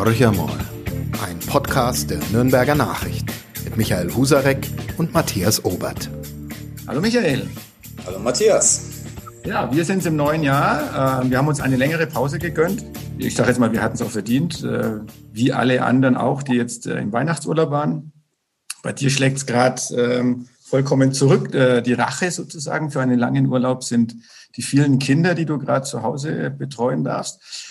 Horcher 0.00 0.32
mal, 0.32 0.58
ein 1.28 1.38
Podcast 1.40 2.08
der 2.08 2.20
Nürnberger 2.32 2.74
Nachricht 2.74 3.26
mit 3.64 3.76
Michael 3.76 4.10
Husarek 4.14 4.66
und 4.96 5.12
Matthias 5.12 5.62
Obert. 5.62 6.08
Hallo 6.88 7.02
Michael. 7.02 7.46
Hallo 8.06 8.18
Matthias. 8.18 9.04
Ja, 9.44 9.70
wir 9.70 9.84
sind 9.84 10.06
im 10.06 10.16
neuen 10.16 10.42
Jahr. 10.42 11.22
Äh, 11.22 11.30
wir 11.30 11.36
haben 11.36 11.48
uns 11.48 11.60
eine 11.60 11.76
längere 11.76 12.06
Pause 12.06 12.38
gegönnt. 12.38 12.82
Ich 13.18 13.34
sage 13.34 13.50
jetzt 13.50 13.58
mal, 13.58 13.72
wir 13.72 13.82
hatten 13.82 13.96
es 13.96 14.00
auch 14.00 14.10
verdient, 14.10 14.64
äh, 14.64 15.00
wie 15.34 15.52
alle 15.52 15.84
anderen 15.84 16.16
auch, 16.16 16.42
die 16.42 16.54
jetzt 16.54 16.86
äh, 16.86 16.98
im 16.98 17.12
Weihnachtsurlaub 17.12 17.70
waren. 17.70 18.12
Bei 18.82 18.94
dir 18.94 19.10
schlägt 19.10 19.36
es 19.36 19.44
gerade 19.44 19.82
ähm, 19.94 20.48
vollkommen 20.62 21.12
zurück. 21.12 21.52
Die 21.52 21.92
Rache 21.92 22.30
sozusagen 22.30 22.90
für 22.90 23.02
einen 23.02 23.18
langen 23.18 23.48
Urlaub 23.48 23.84
sind 23.84 24.16
die 24.56 24.62
vielen 24.62 24.98
Kinder, 24.98 25.34
die 25.34 25.44
du 25.44 25.58
gerade 25.58 25.84
zu 25.84 26.02
Hause 26.02 26.50
betreuen 26.50 27.04
darfst. 27.04 27.69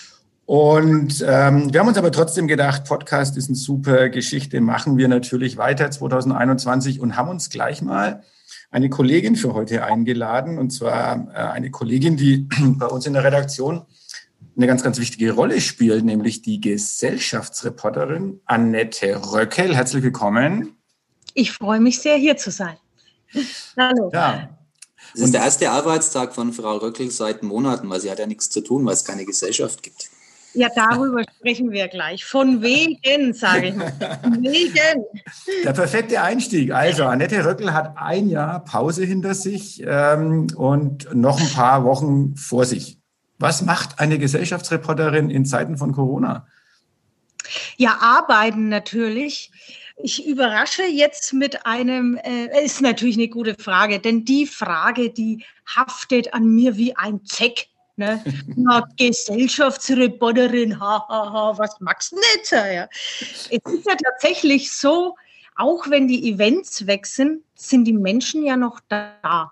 Und 0.49 1.23
ähm, 1.27 1.71
wir 1.71 1.79
haben 1.79 1.89
uns 1.89 1.99
aber 1.99 2.11
trotzdem 2.11 2.47
gedacht, 2.47 2.85
Podcast 2.85 3.37
ist 3.37 3.49
eine 3.49 3.55
super 3.55 4.09
Geschichte, 4.09 4.61
machen 4.61 4.97
wir 4.97 5.07
natürlich 5.07 5.57
weiter 5.57 5.91
2021 5.91 6.99
und 6.99 7.15
haben 7.15 7.29
uns 7.29 7.51
gleich 7.51 7.83
mal 7.83 8.23
eine 8.71 8.89
Kollegin 8.89 9.35
für 9.35 9.53
heute 9.53 9.83
eingeladen, 9.85 10.57
und 10.57 10.71
zwar 10.71 11.27
äh, 11.35 11.37
eine 11.37 11.69
Kollegin, 11.69 12.17
die 12.17 12.47
bei 12.79 12.87
uns 12.87 13.05
in 13.05 13.13
der 13.13 13.23
Redaktion 13.23 13.85
eine 14.57 14.65
ganz, 14.65 14.81
ganz 14.81 14.97
wichtige 14.97 15.33
Rolle 15.33 15.61
spielt, 15.61 16.03
nämlich 16.03 16.41
die 16.41 16.59
Gesellschaftsreporterin 16.59 18.41
Annette 18.45 19.21
Röckel. 19.31 19.75
Herzlich 19.75 20.01
willkommen. 20.01 20.77
Ich 21.35 21.51
freue 21.51 21.79
mich 21.79 21.99
sehr, 21.99 22.15
hier 22.15 22.37
zu 22.37 22.49
sein. 22.49 22.77
Hallo. 23.77 24.09
Ja, 24.11 24.49
das 25.13 25.25
ist 25.25 25.33
der 25.35 25.41
erste 25.41 25.69
Arbeitstag 25.69 26.33
von 26.33 26.53
Frau 26.53 26.77
Röckel 26.77 27.11
seit 27.11 27.43
Monaten, 27.43 27.87
weil 27.87 27.99
sie 27.99 28.09
hat 28.09 28.17
ja 28.17 28.25
nichts 28.25 28.49
zu 28.49 28.61
tun, 28.61 28.83
weil 28.87 28.93
es 28.93 29.05
keine 29.05 29.25
Gesellschaft 29.25 29.83
gibt. 29.83 30.09
Ja, 30.53 30.69
darüber 30.73 31.23
sprechen 31.37 31.71
wir 31.71 31.87
gleich. 31.87 32.25
Von 32.25 32.61
wegen, 32.61 33.33
sage 33.33 33.67
ich 33.67 33.75
mal. 33.75 33.91
Von 34.23 34.43
wegen. 34.43 35.05
Der 35.63 35.73
perfekte 35.73 36.21
Einstieg. 36.21 36.73
Also, 36.73 37.05
Annette 37.05 37.45
Röckel 37.45 37.73
hat 37.73 37.95
ein 37.97 38.29
Jahr 38.29 38.63
Pause 38.63 39.05
hinter 39.05 39.35
sich 39.35 39.83
ähm, 39.85 40.47
und 40.55 41.13
noch 41.13 41.39
ein 41.39 41.49
paar 41.49 41.83
Wochen 41.83 42.35
vor 42.35 42.65
sich. 42.65 42.97
Was 43.37 43.61
macht 43.61 43.99
eine 43.99 44.17
Gesellschaftsreporterin 44.19 45.29
in 45.29 45.45
Zeiten 45.45 45.77
von 45.77 45.93
Corona? 45.93 46.47
Ja, 47.77 47.97
arbeiten 48.01 48.69
natürlich. 48.69 49.51
Ich 50.01 50.25
überrasche 50.25 50.83
jetzt 50.83 51.33
mit 51.33 51.65
einem, 51.65 52.17
äh, 52.23 52.63
ist 52.63 52.81
natürlich 52.81 53.17
eine 53.17 53.27
gute 53.27 53.55
Frage, 53.55 53.99
denn 53.99 54.25
die 54.25 54.45
Frage, 54.45 55.09
die 55.09 55.43
haftet 55.65 56.33
an 56.33 56.55
mir 56.55 56.77
wie 56.77 56.95
ein 56.95 57.25
Zeck. 57.25 57.67
Ne? 57.99 58.23
Na, 58.55 58.87
Gesellschaftsreporterin, 58.97 60.79
hahaha, 60.79 61.33
ha, 61.33 61.53
was 61.57 61.81
magst 61.81 62.13
du 62.13 62.15
nicht? 62.15 62.49
Ja. 62.49 62.87
Es 63.19 63.47
ist 63.49 63.85
ja 63.85 63.95
tatsächlich 63.95 64.71
so, 64.71 65.15
auch 65.57 65.89
wenn 65.89 66.07
die 66.07 66.31
Events 66.31 66.87
weg 66.87 67.05
sind, 67.05 67.43
sind 67.55 67.83
die 67.83 67.93
Menschen 67.93 68.45
ja 68.45 68.55
noch 68.55 68.79
da. 68.87 69.51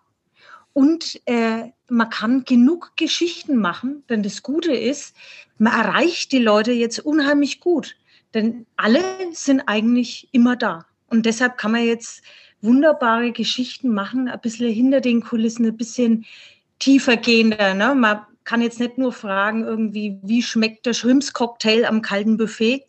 Und 0.71 1.19
äh, 1.25 1.65
man 1.89 2.09
kann 2.09 2.45
genug 2.45 2.93
Geschichten 2.95 3.57
machen, 3.57 4.05
denn 4.07 4.23
das 4.23 4.41
Gute 4.43 4.71
ist, 4.73 5.13
man 5.57 5.73
erreicht 5.73 6.31
die 6.31 6.39
Leute 6.39 6.71
jetzt 6.71 6.99
unheimlich 6.99 7.59
gut. 7.59 7.97
Denn 8.33 8.65
alle 8.77 9.03
sind 9.33 9.63
eigentlich 9.67 10.29
immer 10.31 10.55
da. 10.55 10.85
Und 11.07 11.25
deshalb 11.25 11.57
kann 11.57 11.73
man 11.73 11.85
jetzt 11.85 12.21
wunderbare 12.61 13.33
Geschichten 13.33 13.93
machen, 13.93 14.29
ein 14.29 14.39
bisschen 14.39 14.71
hinter 14.71 15.01
den 15.01 15.21
Kulissen, 15.21 15.65
ein 15.65 15.75
bisschen 15.75 16.25
tiefer 16.79 17.17
gehender. 17.17 17.73
Ne? 17.73 17.95
Man 17.95 18.21
kann 18.47 18.61
jetzt 18.61 18.79
nicht 18.79 18.97
nur 18.97 19.11
fragen, 19.11 19.65
irgendwie, 19.65 20.19
wie 20.23 20.41
schmeckt 20.41 20.85
der 20.85 20.93
Schrimpscocktail 20.93 21.83
am 21.85 22.01
kalten 22.01 22.37
Buffet, 22.37 22.85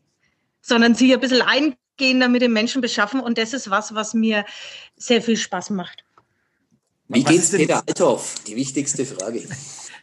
sondern 0.62 0.94
sich 0.94 1.12
ein 1.12 1.18
bisschen 1.18 1.42
eingehender 1.42 2.28
mit 2.28 2.42
den 2.42 2.52
Menschen 2.52 2.80
beschaffen. 2.80 3.18
Und 3.18 3.38
das 3.38 3.52
ist 3.52 3.68
was, 3.68 3.92
was 3.92 4.14
mir 4.14 4.44
sehr 4.96 5.20
viel 5.20 5.36
Spaß 5.36 5.70
macht. 5.70 6.04
Wie 7.08 7.24
geht's 7.24 7.50
Peter 7.50 7.82
Althoff? 7.84 8.36
Die 8.46 8.54
wichtigste 8.54 9.04
Frage. 9.04 9.48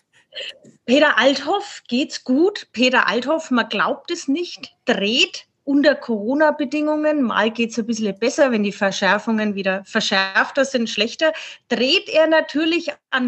Peter 0.86 1.18
Althoff 1.18 1.84
geht's 1.88 2.26
gut. 2.26 2.68
Peter 2.74 3.08
Althoff, 3.08 3.50
man 3.50 3.70
glaubt 3.70 4.12
es 4.12 4.28
nicht, 4.28 4.76
dreht 4.84 5.46
unter 5.64 5.96
Corona-Bedingungen. 5.96 7.22
Mal 7.22 7.50
geht's 7.50 7.80
ein 7.80 7.86
bisschen 7.86 8.20
besser, 8.20 8.52
wenn 8.52 8.64
die 8.64 8.74
Verschärfungen 8.74 9.56
wieder 9.56 9.86
verschärfter 9.86 10.66
sind, 10.66 10.90
schlechter. 10.90 11.32
Dreht 11.70 12.10
er 12.10 12.28
natürlich 12.28 12.92
an 13.10 13.28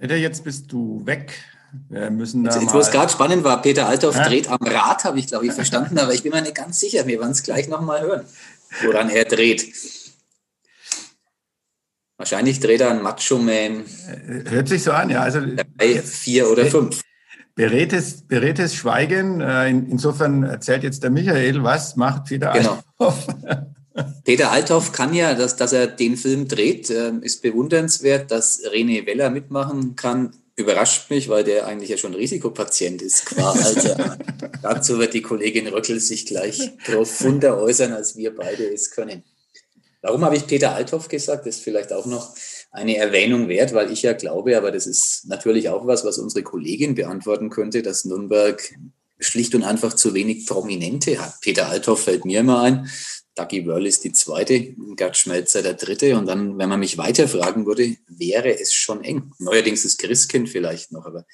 Matt 0.00 0.10
Jetzt 0.10 0.44
bist 0.44 0.70
du 0.70 1.02
weg. 1.04 1.32
Wir 1.88 2.10
müssen 2.10 2.44
da 2.44 2.50
jetzt, 2.50 2.62
jetzt 2.62 2.74
wo 2.74 2.78
es 2.78 2.90
gerade 2.90 3.12
spannend 3.12 3.44
war, 3.44 3.60
Peter 3.60 3.86
Althoff 3.86 4.16
ja? 4.16 4.26
dreht 4.26 4.48
am 4.48 4.58
Rad, 4.60 5.04
habe 5.04 5.18
ich, 5.18 5.26
glaube 5.26 5.46
ich, 5.46 5.52
verstanden, 5.52 5.98
aber 5.98 6.14
ich 6.14 6.22
bin 6.22 6.32
mir 6.32 6.40
nicht 6.40 6.54
ganz 6.54 6.80
sicher. 6.80 7.06
Wir 7.06 7.20
werden 7.20 7.32
es 7.32 7.42
gleich 7.42 7.68
nochmal 7.68 8.00
hören, 8.00 8.24
woran 8.82 9.10
er 9.10 9.26
dreht. 9.26 9.66
Wahrscheinlich 12.16 12.58
dreht 12.58 12.80
er 12.80 12.90
ein 12.90 13.02
Macho 13.02 13.38
Man. 13.38 13.84
Äh, 13.84 14.50
hört 14.50 14.68
sich 14.68 14.82
so 14.82 14.92
an, 14.92 15.10
ja. 15.10 15.22
Also, 15.22 15.40
drei, 15.40 16.00
vier 16.00 16.48
oder 16.48 16.66
fünf. 16.66 17.00
Beredtes, 17.54 18.22
beredtes 18.22 18.74
Schweigen. 18.74 19.40
Äh, 19.40 19.68
insofern 19.68 20.44
erzählt 20.44 20.82
jetzt 20.84 21.02
der 21.02 21.10
Michael, 21.10 21.62
was 21.62 21.96
macht 21.96 22.24
Peter 22.24 22.52
genau. 22.52 22.78
Althoff? 22.98 23.26
Peter 24.24 24.50
Althoff 24.50 24.92
kann 24.92 25.14
ja, 25.14 25.34
dass, 25.34 25.56
dass 25.56 25.72
er 25.72 25.86
den 25.86 26.16
Film 26.16 26.48
dreht, 26.48 26.90
äh, 26.90 27.12
ist 27.22 27.42
bewundernswert. 27.42 28.30
Dass 28.30 28.62
René 28.64 29.06
Weller 29.06 29.30
mitmachen 29.30 29.96
kann, 29.96 30.32
überrascht 30.56 31.10
mich, 31.10 31.28
weil 31.28 31.44
der 31.44 31.66
eigentlich 31.66 31.90
ja 31.90 31.96
schon 31.96 32.14
Risikopatient 32.14 33.00
ist 33.00 33.26
qua 33.26 33.52
Alter. 33.52 34.18
Dazu 34.62 34.98
wird 34.98 35.14
die 35.14 35.22
Kollegin 35.22 35.68
Röckel 35.68 36.00
sich 36.00 36.26
gleich 36.26 36.76
profunder 36.84 37.58
äußern, 37.58 37.92
als 37.92 38.16
wir 38.16 38.34
beide 38.34 38.64
es 38.72 38.90
können. 38.90 39.22
Warum 40.02 40.24
habe 40.24 40.36
ich 40.36 40.46
Peter 40.46 40.74
Althoff 40.74 41.08
gesagt? 41.08 41.46
Das 41.46 41.56
ist 41.56 41.64
vielleicht 41.64 41.92
auch 41.92 42.06
noch 42.06 42.34
eine 42.70 42.96
Erwähnung 42.96 43.48
wert, 43.48 43.72
weil 43.72 43.90
ich 43.90 44.02
ja 44.02 44.12
glaube, 44.12 44.56
aber 44.56 44.70
das 44.70 44.86
ist 44.86 45.26
natürlich 45.26 45.68
auch 45.68 45.86
was, 45.86 46.04
was 46.04 46.18
unsere 46.18 46.42
Kollegin 46.42 46.94
beantworten 46.94 47.50
könnte, 47.50 47.82
dass 47.82 48.04
Nürnberg 48.04 48.62
schlicht 49.20 49.54
und 49.54 49.64
einfach 49.64 49.94
zu 49.94 50.14
wenig 50.14 50.46
Prominente 50.46 51.20
hat. 51.20 51.40
Peter 51.40 51.68
Althoff 51.68 52.04
fällt 52.04 52.24
mir 52.24 52.40
immer 52.40 52.62
ein. 52.62 52.88
Dougie 53.38 53.66
Wörl 53.66 53.86
ist 53.86 54.02
die 54.02 54.12
zweite, 54.12 54.60
Gerd 54.96 55.16
Schmelzer 55.16 55.62
der 55.62 55.74
dritte. 55.74 56.18
Und 56.18 56.26
dann, 56.26 56.58
wenn 56.58 56.68
man 56.68 56.80
mich 56.80 56.98
weiter 56.98 57.28
fragen 57.28 57.66
würde, 57.66 57.96
wäre 58.08 58.60
es 58.60 58.72
schon 58.72 59.04
eng. 59.04 59.32
Neuerdings 59.38 59.84
ist 59.84 59.98
Christkind 59.98 60.48
vielleicht 60.48 60.90
noch, 60.90 61.06
aber 61.06 61.24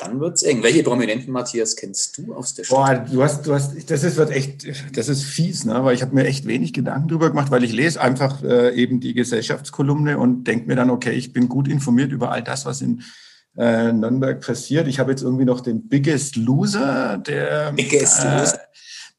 dann 0.00 0.20
wird 0.20 0.36
es 0.36 0.44
eng. 0.44 0.62
Welche 0.62 0.84
Prominenten, 0.84 1.32
Matthias, 1.32 1.74
kennst 1.74 2.18
du 2.18 2.34
aus 2.34 2.54
der 2.54 2.64
Stadt? 2.64 3.06
Boah, 3.06 3.12
du 3.12 3.22
hast, 3.22 3.46
du 3.46 3.54
hast, 3.54 3.90
das 3.90 4.04
ist, 4.04 4.16
wird 4.16 4.30
echt, 4.30 4.66
das 4.96 5.08
ist 5.08 5.24
fies, 5.24 5.64
ne? 5.64 5.84
weil 5.84 5.94
ich 5.94 6.02
habe 6.02 6.14
mir 6.14 6.26
echt 6.26 6.46
wenig 6.46 6.72
Gedanken 6.72 7.08
drüber 7.08 7.30
gemacht, 7.30 7.50
weil 7.50 7.64
ich 7.64 7.72
lese 7.72 8.00
einfach 8.00 8.42
äh, 8.44 8.74
eben 8.74 9.00
die 9.00 9.14
Gesellschaftskolumne 9.14 10.18
und 10.18 10.44
denke 10.44 10.68
mir 10.68 10.76
dann, 10.76 10.90
okay, 10.90 11.12
ich 11.12 11.32
bin 11.32 11.48
gut 11.48 11.66
informiert 11.66 12.12
über 12.12 12.30
all 12.30 12.42
das, 12.42 12.66
was 12.66 12.82
in 12.82 13.02
äh, 13.56 13.92
Nürnberg 13.92 14.40
passiert. 14.40 14.86
Ich 14.86 15.00
habe 15.00 15.10
jetzt 15.10 15.22
irgendwie 15.22 15.44
noch 15.44 15.60
den 15.60 15.88
Biggest 15.88 16.36
Loser, 16.36 17.18
der 17.18 17.72
Biggest 17.72 18.24
äh, 18.24 18.38
Loser 18.38 18.60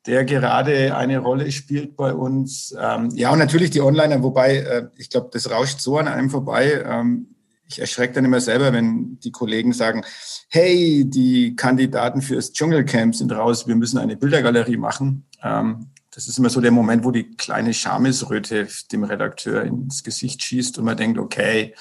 der 0.09 0.25
gerade 0.25 0.97
eine 0.97 1.20
Rolle 1.20 1.52
spielt 1.52 1.96
bei 1.96 2.16
uns. 2.16 2.75
Ähm, 2.80 3.12
ja, 3.14 3.31
und 3.31 3.38
natürlich 3.38 3.70
die 3.70 3.80
Onliner, 3.80 4.24
wobei 4.24 4.58
äh, 4.58 4.88
ich 4.97 5.12
glaube, 5.12 5.30
das 5.31 5.52
rauscht 5.52 5.81
so 5.81 6.00
an 6.00 6.08
einem 6.08 6.31
vorbei. 6.31 6.84
Ähm, 6.84 7.28
ich 7.68 7.80
erschrecke 7.80 8.16
dann 8.16 8.25
immer 8.25 8.42
selber, 8.42 8.74
wenn 8.74 9.20
die 9.20 9.31
Kollegen 9.31 9.72
sagen, 9.72 10.03
hey, 10.47 11.06
die 11.06 11.56
Kandidaten 11.56 12.24
fürs 12.24 12.53
Dschungelcamp 12.53 13.14
sind 13.14 13.31
raus, 13.31 13.68
wir 13.68 13.75
müssen 13.75 14.00
eine 14.00 14.18
Bildergalerie 14.18 14.78
machen. 14.78 15.25
Ähm, 15.44 15.92
das 16.09 16.28
ist 16.28 16.40
immer 16.40 16.50
so 16.50 16.59
der 16.59 16.72
Moment, 16.72 17.03
wo 17.03 17.12
die 17.12 17.36
kleine 17.36 17.76
Schamesröte 17.76 18.68
dem 18.91 19.03
Redakteur 19.03 19.62
ins 19.62 20.03
Gesicht 20.03 20.41
schießt 20.41 20.80
und 20.80 20.86
man 20.86 20.97
denkt, 20.97 21.20
okay, 21.20 21.76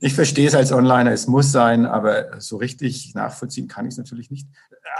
ich 0.00 0.14
verstehe 0.14 0.48
es 0.48 0.54
als 0.54 0.72
Onliner, 0.72 1.12
es 1.12 1.26
muss 1.26 1.52
sein, 1.52 1.86
aber 1.86 2.40
so 2.40 2.56
richtig 2.56 3.14
nachvollziehen 3.14 3.68
kann 3.68 3.86
ich 3.86 3.92
es 3.92 3.98
natürlich 3.98 4.30
nicht. 4.30 4.48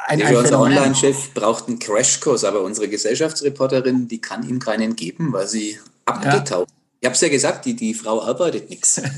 Ein, 0.06 0.22
ein 0.22 0.36
unser 0.36 0.60
Online-Chef 0.60 1.34
braucht 1.34 1.68
einen 1.68 1.78
Crashkurs, 1.78 2.44
aber 2.44 2.62
unsere 2.62 2.88
Gesellschaftsreporterin, 2.88 4.08
die 4.08 4.20
kann 4.20 4.48
ihm 4.48 4.58
keinen 4.58 4.96
geben, 4.96 5.32
weil 5.32 5.46
sie 5.46 5.78
abgetaucht. 6.04 6.70
Ja. 6.70 6.76
Ich 7.00 7.06
habe 7.06 7.14
es 7.14 7.20
ja 7.20 7.28
gesagt, 7.28 7.64
die, 7.66 7.76
die 7.76 7.94
Frau 7.94 8.22
arbeitet 8.22 8.70
nichts. 8.70 9.00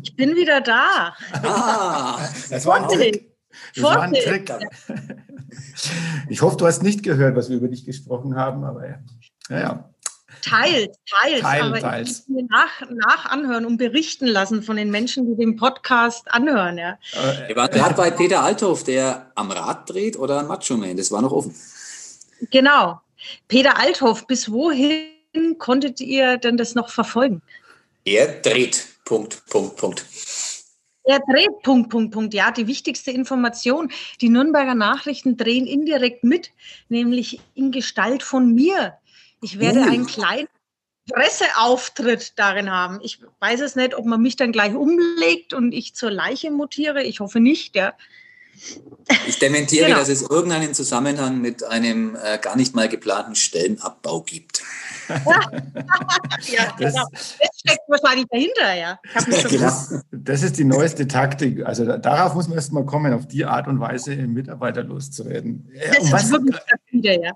Ich 0.00 0.14
bin 0.14 0.36
wieder 0.36 0.60
da. 0.60 1.12
Ah, 1.42 2.18
das 2.50 2.64
war 2.66 2.76
ein 2.76 2.88
Trick. 2.88 3.36
Das 3.74 3.82
war 3.82 4.02
ein 4.02 4.12
Trick. 4.12 4.50
Ich 6.28 6.40
hoffe, 6.40 6.56
du 6.56 6.66
hast 6.66 6.82
nicht 6.82 7.02
gehört, 7.02 7.36
was 7.36 7.50
wir 7.50 7.56
über 7.56 7.68
dich 7.68 7.84
gesprochen 7.84 8.36
haben, 8.36 8.64
aber 8.64 8.88
ja. 8.88 8.98
ja. 9.50 9.90
Teils, 10.42 10.96
teils. 11.06 11.40
Teil, 11.40 11.62
aber 11.62 11.80
teils. 11.80 12.20
ich 12.20 12.28
mir 12.28 12.44
nach, 12.48 12.82
nach 12.90 13.26
anhören 13.26 13.66
und 13.66 13.76
berichten 13.76 14.26
lassen 14.26 14.62
von 14.62 14.76
den 14.76 14.90
Menschen, 14.90 15.26
die 15.26 15.36
den 15.36 15.56
Podcast 15.56 16.30
anhören. 16.32 16.78
Ja. 16.78 16.98
Wir 17.46 17.56
waren 17.56 17.70
gerade 17.70 17.94
bei 17.94 18.10
Peter 18.10 18.42
Althoff, 18.42 18.84
der 18.84 19.30
am 19.34 19.50
Rad 19.50 19.90
dreht 19.90 20.18
oder 20.18 20.40
ein 20.40 20.46
Macho 20.46 20.76
Man. 20.76 20.96
Das 20.96 21.10
war 21.10 21.22
noch 21.22 21.32
offen. 21.32 21.54
Genau. 22.50 23.00
Peter 23.48 23.78
Althoff, 23.78 24.26
bis 24.26 24.50
wohin 24.50 25.08
konntet 25.58 26.00
ihr 26.00 26.38
denn 26.38 26.56
das 26.56 26.74
noch 26.74 26.90
verfolgen? 26.90 27.42
Er 28.04 28.26
dreht. 28.40 28.86
Punkt, 29.04 29.42
Punkt, 29.48 29.76
Punkt. 29.76 30.04
Er 31.04 31.20
dreht, 31.20 31.62
Punkt, 31.62 31.88
Punkt, 31.88 32.12
Punkt. 32.12 32.34
Ja, 32.34 32.50
die 32.50 32.66
wichtigste 32.66 33.10
Information. 33.10 33.90
Die 34.20 34.28
Nürnberger 34.28 34.74
Nachrichten 34.74 35.38
drehen 35.38 35.66
indirekt 35.66 36.22
mit, 36.22 36.50
nämlich 36.90 37.40
in 37.54 37.72
Gestalt 37.72 38.22
von 38.22 38.54
mir. 38.54 38.92
Ich 39.40 39.58
werde 39.58 39.80
uh. 39.80 39.84
einen 39.84 40.06
kleinen 40.06 40.48
Presseauftritt 41.10 42.38
darin 42.38 42.70
haben. 42.70 43.00
Ich 43.02 43.20
weiß 43.40 43.60
es 43.60 43.76
nicht, 43.76 43.94
ob 43.94 44.04
man 44.04 44.20
mich 44.20 44.36
dann 44.36 44.52
gleich 44.52 44.74
umlegt 44.74 45.54
und 45.54 45.72
ich 45.72 45.94
zur 45.94 46.10
Leiche 46.10 46.50
mutiere. 46.50 47.02
Ich 47.02 47.20
hoffe 47.20 47.40
nicht, 47.40 47.74
ja. 47.76 47.94
Ich 49.26 49.38
dementiere, 49.38 49.86
genau. 49.86 49.98
dass 49.98 50.08
es 50.08 50.22
irgendeinen 50.22 50.74
Zusammenhang 50.74 51.40
mit 51.40 51.62
einem 51.64 52.16
äh, 52.16 52.38
gar 52.38 52.56
nicht 52.56 52.74
mal 52.74 52.88
geplanten 52.88 53.36
Stellenabbau 53.36 54.22
gibt. 54.22 54.62
ja, 55.08 56.74
das, 56.78 56.94
genau. 56.94 57.06
das 57.12 57.36
steckt 57.56 57.80
wahrscheinlich 57.88 58.26
dahinter, 58.30 58.74
ja. 58.74 58.98
Das, 59.14 60.04
das, 60.10 60.42
ist 60.42 60.58
die 60.58 60.64
neueste 60.64 61.06
Taktik. 61.06 61.64
Also 61.64 61.84
da, 61.84 61.98
darauf 61.98 62.34
muss 62.34 62.48
man 62.48 62.56
erst 62.56 62.72
mal 62.72 62.84
kommen, 62.84 63.12
auf 63.12 63.26
die 63.26 63.44
Art 63.44 63.68
und 63.68 63.80
Weise 63.80 64.14
Mitarbeiter 64.16 64.82
loszuwerden. 64.82 65.68
Das 65.74 66.04
um 66.04 66.12
was, 66.12 66.30
dahinter, 66.30 67.22
ja. 67.22 67.32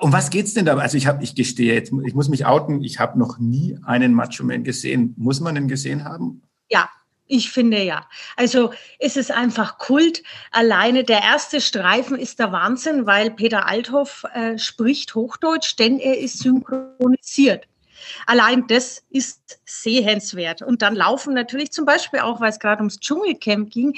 Um 0.00 0.12
was 0.12 0.30
geht 0.30 0.46
es 0.46 0.54
denn 0.54 0.66
da? 0.66 0.76
Also 0.76 0.96
ich 0.96 1.06
habe, 1.06 1.22
ich 1.22 1.34
gestehe 1.34 1.74
jetzt, 1.74 1.92
ich 2.04 2.14
muss 2.14 2.28
mich 2.28 2.44
outen, 2.44 2.82
ich 2.84 3.00
habe 3.00 3.18
noch 3.18 3.38
nie 3.38 3.78
einen 3.84 4.12
Macho 4.12 4.44
Man 4.44 4.64
gesehen. 4.64 5.14
Muss 5.16 5.40
man 5.40 5.54
den 5.54 5.68
gesehen 5.68 6.04
haben? 6.04 6.42
Ja, 6.70 6.88
ich 7.28 7.50
finde 7.50 7.82
ja. 7.82 8.08
Also 8.36 8.72
es 8.98 9.16
ist 9.16 9.30
einfach 9.30 9.78
Kult. 9.78 10.22
Alleine 10.50 11.04
der 11.04 11.22
erste 11.22 11.60
Streifen 11.60 12.18
ist 12.18 12.38
der 12.38 12.52
Wahnsinn, 12.52 13.06
weil 13.06 13.30
Peter 13.30 13.66
Althoff 13.66 14.24
äh, 14.34 14.58
spricht 14.58 15.14
Hochdeutsch, 15.14 15.78
denn 15.78 15.98
er 15.98 16.18
ist 16.18 16.38
synchronisiert. 16.40 17.66
Allein 18.26 18.66
das 18.68 19.02
ist 19.10 19.60
sehenswert. 19.64 20.62
Und 20.62 20.82
dann 20.82 20.94
laufen 20.94 21.34
natürlich 21.34 21.72
zum 21.72 21.84
Beispiel 21.84 22.20
auch, 22.20 22.40
weil 22.40 22.50
es 22.50 22.60
gerade 22.60 22.80
ums 22.80 23.00
Dschungelcamp 23.00 23.70
ging, 23.70 23.96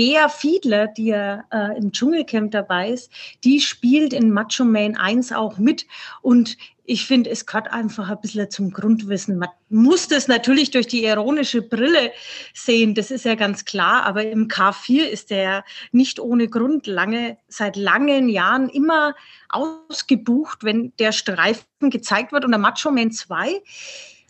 Bea 0.00 0.30
Fiedler, 0.30 0.86
die 0.86 1.08
ja 1.08 1.44
äh, 1.52 1.76
im 1.76 1.92
Dschungelcamp 1.92 2.52
dabei 2.52 2.88
ist, 2.88 3.12
die 3.44 3.60
spielt 3.60 4.14
in 4.14 4.30
Macho 4.30 4.64
Man 4.64 4.96
1 4.96 5.30
auch 5.32 5.58
mit. 5.58 5.84
Und 6.22 6.56
ich 6.86 7.04
finde, 7.04 7.28
es 7.28 7.44
gehört 7.44 7.70
einfach 7.70 8.08
ein 8.08 8.18
bisschen 8.22 8.50
zum 8.50 8.70
Grundwissen. 8.70 9.36
Man 9.36 9.50
muss 9.68 10.08
das 10.08 10.26
natürlich 10.26 10.70
durch 10.70 10.86
die 10.86 11.04
ironische 11.04 11.60
Brille 11.60 12.12
sehen, 12.54 12.94
das 12.94 13.10
ist 13.10 13.26
ja 13.26 13.34
ganz 13.34 13.66
klar, 13.66 14.04
aber 14.04 14.24
im 14.24 14.48
K4 14.48 15.02
ist 15.02 15.28
der 15.28 15.64
nicht 15.92 16.18
ohne 16.18 16.48
Grund 16.48 16.86
lange, 16.86 17.36
seit 17.48 17.76
langen 17.76 18.30
Jahren 18.30 18.70
immer 18.70 19.14
ausgebucht, 19.50 20.64
wenn 20.64 20.94
der 20.98 21.12
Streifen 21.12 21.66
gezeigt 21.90 22.32
wird. 22.32 22.46
Und 22.46 22.52
der 22.52 22.58
Macho 22.58 22.90
Man 22.90 23.12
2, 23.12 23.60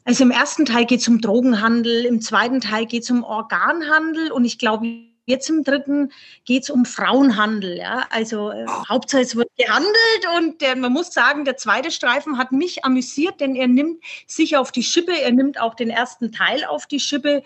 also 0.05 0.25
im 0.25 0.33
ersten 0.33 0.65
Teil 0.65 0.85
geht 0.85 0.99
es 0.99 1.07
um 1.07 1.21
Drogenhandel, 1.21 2.07
im 2.07 2.21
zweiten 2.21 2.61
Teil 2.61 2.87
geht 2.87 3.05
es 3.05 3.11
um 3.13 3.23
Organhandel 3.23 4.33
und 4.33 4.45
ich 4.45 4.59
glaube, 4.59 5.09
Jetzt 5.31 5.49
im 5.49 5.65
dritten 5.65 6.13
geht 6.45 6.65
es 6.65 6.71
um 6.71 6.85
Frauenhandel. 6.85 7.79
Ja? 7.79 8.07
Also 8.11 8.51
äh, 8.51 8.65
ah. 8.67 8.89
Hauptsache 8.89 9.23
es 9.23 9.37
wird 9.37 9.49
gehandelt 9.57 9.93
und 10.37 10.61
der, 10.61 10.77
man 10.77 10.93
muss 10.93 11.13
sagen, 11.13 11.45
der 11.45 11.57
zweite 11.57 11.91
Streifen 11.91 12.37
hat 12.37 12.53
mich 12.53 12.85
amüsiert, 12.85 13.41
denn 13.41 13.55
er 13.55 13.69
nimmt 13.69 14.03
sich 14.27 14.57
auf 14.57 14.73
die 14.73 14.83
Schippe, 14.83 15.19
er 15.21 15.33
nimmt 15.33 15.61
auch 15.61 15.75
den 15.75 15.91
ersten 15.91 16.33
Teil 16.33 16.65
auf 16.65 16.87
die 16.87 17.01
Schippe 17.01 17.43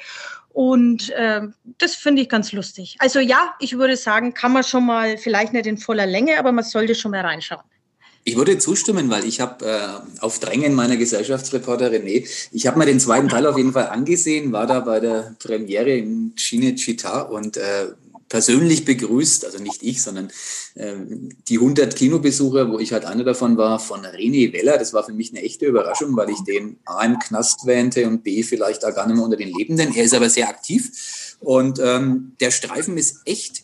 und 0.55 1.11
äh, 1.11 1.43
das 1.79 1.97
finde 1.97 2.23
ich 2.23 2.29
ganz 2.29 2.53
lustig. 2.53 2.97
Also 3.01 3.19
ja, 3.19 3.55
ich 3.59 3.77
würde 3.77 3.97
sagen, 3.97 4.35
kann 4.35 4.53
man 4.53 4.63
schon 4.63 4.87
mal, 4.87 5.19
vielleicht 5.19 5.53
nicht 5.53 5.67
in 5.67 5.79
voller 5.79 6.07
Länge, 6.07 6.39
aber 6.39 6.53
man 6.53 6.65
sollte 6.65 6.95
schon 6.95 7.11
mal 7.11 7.23
reinschauen. 7.23 7.65
Ich 8.27 8.37
würde 8.37 8.57
zustimmen, 8.57 9.11
weil 9.11 9.27
ich 9.27 9.41
habe 9.41 9.67
äh, 9.67 10.21
auf 10.21 10.39
Drängen 10.39 10.75
meiner 10.75 10.97
Gesellschaftsreporterin, 10.97 12.05
nee, 12.05 12.27
ich 12.53 12.67
habe 12.67 12.79
mir 12.79 12.87
den 12.87 12.99
zweiten 12.99 13.29
Teil 13.29 13.47
auf 13.47 13.59
jeden 13.59 13.73
Fall 13.75 13.89
angesehen, 13.89 14.51
war 14.51 14.67
da 14.67 14.81
bei 14.81 14.99
der 14.99 15.37
Premiere 15.39 15.95
in 15.95 16.35
Cinecittà 16.35 17.29
und 17.29 17.59
äh, 17.59 17.89
persönlich 18.31 18.87
begrüßt, 18.87 19.45
also 19.45 19.63
nicht 19.63 19.83
ich, 19.83 20.03
sondern 20.03 20.31
äh, 20.75 20.95
die 21.49 21.59
100 21.59 21.95
Kinobesucher, 21.95 22.71
wo 22.71 22.79
ich 22.79 22.93
halt 22.95 23.05
einer 23.05 23.25
davon 23.25 23.59
war, 23.59 23.79
von 23.79 24.01
René 24.05 24.53
Weller. 24.55 24.79
Das 24.79 24.95
war 24.95 25.05
für 25.05 25.13
mich 25.13 25.31
eine 25.31 25.43
echte 25.43 25.67
Überraschung, 25.67 26.17
weil 26.17 26.31
ich 26.31 26.41
den 26.45 26.79
A 26.87 27.05
im 27.05 27.19
Knast 27.19 27.67
wähnte 27.67 28.07
und 28.09 28.25
B 28.25 28.43
vielleicht 28.43 28.85
auch 28.87 28.95
gar 28.95 29.07
nicht 29.07 29.17
mehr 29.17 29.25
unter 29.25 29.37
den 29.37 29.53
Lebenden. 29.53 29.95
Er 29.95 30.05
ist 30.05 30.15
aber 30.15 30.31
sehr 30.31 30.49
aktiv 30.49 31.37
und 31.41 31.79
ähm, 31.79 32.33
der 32.41 32.51
Streifen 32.51 32.97
ist 32.97 33.19
echt 33.27 33.64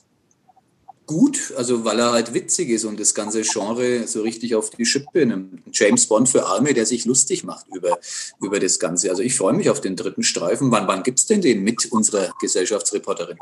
gut, 1.11 1.53
also 1.57 1.85
weil 1.85 1.99
er 1.99 2.13
halt 2.13 2.35
witzig 2.35 2.69
ist 2.69 2.85
und 2.85 3.01
das 3.01 3.17
ganze 3.17 3.43
Genre 3.43 4.07
so 4.07 4.23
richtig 4.23 4.55
auf 4.55 4.71
die 4.71 4.87
Schippe 4.87 5.27
nimmt. 5.27 5.61
James 5.73 6.07
Bond 6.07 6.29
für 6.29 6.47
Arme, 6.47 6.73
der 6.73 6.87
sich 6.87 7.05
lustig 7.05 7.43
macht 7.43 7.67
über, 7.75 7.99
über 8.41 8.61
das 8.61 8.79
Ganze. 8.79 9.11
Also 9.11 9.21
ich 9.21 9.35
freue 9.35 9.55
mich 9.55 9.69
auf 9.71 9.81
den 9.81 9.97
dritten 9.97 10.23
Streifen. 10.23 10.71
Wann, 10.71 10.87
wann 10.87 11.03
gibt 11.03 11.19
es 11.19 11.27
denn 11.27 11.41
den 11.41 11.65
mit 11.65 11.91
unserer 11.91 12.33
Gesellschaftsreporterin? 12.41 13.39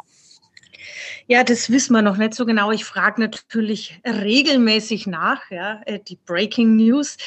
Ja, 1.26 1.44
das 1.44 1.69
wissen 1.69 1.93
wir 1.93 2.00
noch 2.00 2.17
nicht 2.17 2.32
so 2.32 2.47
genau. 2.47 2.70
Ich 2.70 2.87
frage 2.87 3.20
natürlich 3.20 4.00
regelmäßig 4.06 5.06
nach, 5.06 5.43
ja, 5.50 5.82
äh, 5.85 5.99
die 6.09 6.17
Breaking 6.25 6.75
News. 6.76 7.19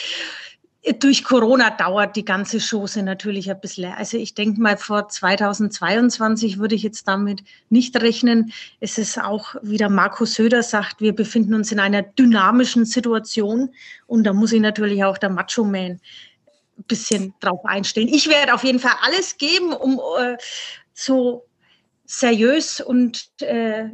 Durch 0.99 1.23
Corona 1.23 1.69
dauert 1.69 2.15
die 2.15 2.25
ganze 2.25 2.57
Chose 2.59 3.03
natürlich 3.03 3.51
ein 3.51 3.59
bisschen. 3.59 3.93
Also 3.93 4.17
ich 4.17 4.33
denke 4.33 4.59
mal, 4.59 4.77
vor 4.77 5.07
2022 5.07 6.57
würde 6.57 6.73
ich 6.73 6.81
jetzt 6.81 7.07
damit 7.07 7.43
nicht 7.69 7.95
rechnen. 8.01 8.51
Es 8.79 8.97
ist 8.97 9.19
auch, 9.19 9.55
wie 9.61 9.77
der 9.77 9.89
Markus 9.89 10.33
Söder 10.33 10.63
sagt, 10.63 10.99
wir 10.99 11.13
befinden 11.13 11.53
uns 11.53 11.71
in 11.71 11.79
einer 11.79 12.01
dynamischen 12.01 12.85
Situation. 12.85 13.69
Und 14.07 14.23
da 14.23 14.33
muss 14.33 14.53
ich 14.53 14.61
natürlich 14.61 15.03
auch 15.03 15.19
der 15.19 15.29
Macho-Man 15.29 15.99
ein 16.79 16.83
bisschen 16.87 17.35
drauf 17.41 17.63
einstellen. 17.63 18.07
Ich 18.07 18.27
werde 18.27 18.55
auf 18.55 18.63
jeden 18.63 18.79
Fall 18.79 18.95
alles 19.03 19.37
geben, 19.37 19.73
um 19.73 20.01
äh, 20.19 20.37
so 20.93 21.45
seriös 22.11 22.81
und 22.81 23.29
äh, 23.39 23.85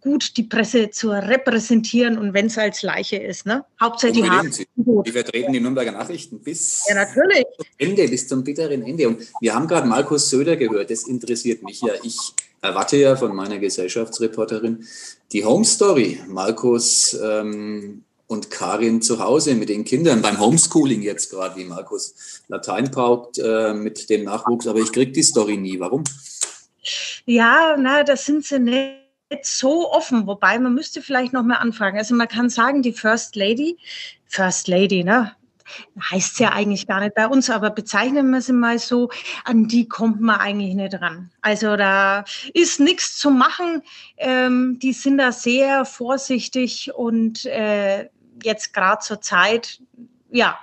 gut 0.00 0.38
die 0.38 0.44
Presse 0.44 0.90
zu 0.90 1.10
repräsentieren 1.10 2.16
und 2.16 2.32
wenn 2.32 2.46
es 2.46 2.56
als 2.56 2.82
Leiche 2.82 3.16
ist. 3.16 3.44
Ne? 3.44 3.62
Hauptsächlich 3.78 4.24
die 4.24 4.86
Wir 4.86 5.12
vertreten 5.12 5.52
die 5.52 5.60
Nürnberger 5.60 5.92
Nachrichten 5.92 6.40
bis 6.40 6.86
ja, 6.88 6.94
natürlich. 6.94 7.44
zum 7.56 7.66
Ende, 7.76 8.08
bis 8.08 8.26
zum 8.26 8.42
bitteren 8.42 8.82
Ende. 8.82 9.08
Und 9.08 9.20
wir 9.42 9.54
haben 9.54 9.68
gerade 9.68 9.86
Markus 9.86 10.30
Söder 10.30 10.56
gehört, 10.56 10.90
das 10.90 11.06
interessiert 11.06 11.62
mich 11.62 11.82
ja. 11.82 11.92
Ich 12.02 12.16
erwarte 12.62 12.96
ja 12.96 13.16
von 13.16 13.36
meiner 13.36 13.58
Gesellschaftsreporterin 13.58 14.86
die 15.32 15.44
Home 15.44 15.66
Story. 15.66 16.22
Markus 16.26 17.18
ähm, 17.22 18.02
und 18.28 18.50
Karin 18.50 19.02
zu 19.02 19.18
Hause 19.18 19.54
mit 19.54 19.68
den 19.68 19.84
Kindern 19.84 20.22
beim 20.22 20.40
Homeschooling 20.40 21.02
jetzt 21.02 21.30
gerade, 21.30 21.56
wie 21.56 21.64
Markus 21.64 22.14
Latein 22.48 22.90
paukt 22.90 23.38
äh, 23.38 23.74
mit 23.74 24.08
dem 24.08 24.24
Nachwuchs. 24.24 24.66
Aber 24.66 24.78
ich 24.78 24.90
kriege 24.90 25.12
die 25.12 25.22
Story 25.22 25.58
nie. 25.58 25.78
Warum? 25.78 26.04
Ja, 27.26 27.76
na, 27.78 28.02
das 28.04 28.24
sind 28.24 28.44
sie 28.44 28.58
nicht 28.58 28.98
so 29.42 29.90
offen, 29.92 30.26
wobei 30.26 30.58
man 30.58 30.74
müsste 30.74 31.02
vielleicht 31.02 31.32
noch 31.32 31.42
mal 31.42 31.56
anfragen. 31.56 31.98
Also 31.98 32.14
man 32.14 32.28
kann 32.28 32.48
sagen, 32.48 32.82
die 32.82 32.92
First 32.92 33.36
Lady, 33.36 33.78
First 34.26 34.68
Lady, 34.68 35.04
ne? 35.04 35.32
Heißt 36.10 36.40
ja 36.40 36.52
eigentlich 36.52 36.86
gar 36.86 37.00
nicht 37.00 37.14
bei 37.14 37.26
uns, 37.26 37.50
aber 37.50 37.68
bezeichnen 37.68 38.30
wir 38.30 38.40
sie 38.40 38.54
mal 38.54 38.78
so, 38.78 39.10
an 39.44 39.68
die 39.68 39.86
kommt 39.86 40.18
man 40.18 40.40
eigentlich 40.40 40.74
nicht 40.74 40.94
ran. 40.94 41.30
Also 41.42 41.76
da 41.76 42.24
ist 42.54 42.80
nichts 42.80 43.18
zu 43.18 43.30
machen. 43.30 43.82
Ähm, 44.16 44.78
die 44.80 44.94
sind 44.94 45.18
da 45.18 45.30
sehr 45.30 45.84
vorsichtig 45.84 46.94
und 46.94 47.44
äh, 47.44 48.08
jetzt 48.42 48.72
gerade 48.72 49.00
zur 49.00 49.20
Zeit, 49.20 49.82
ja, 50.30 50.58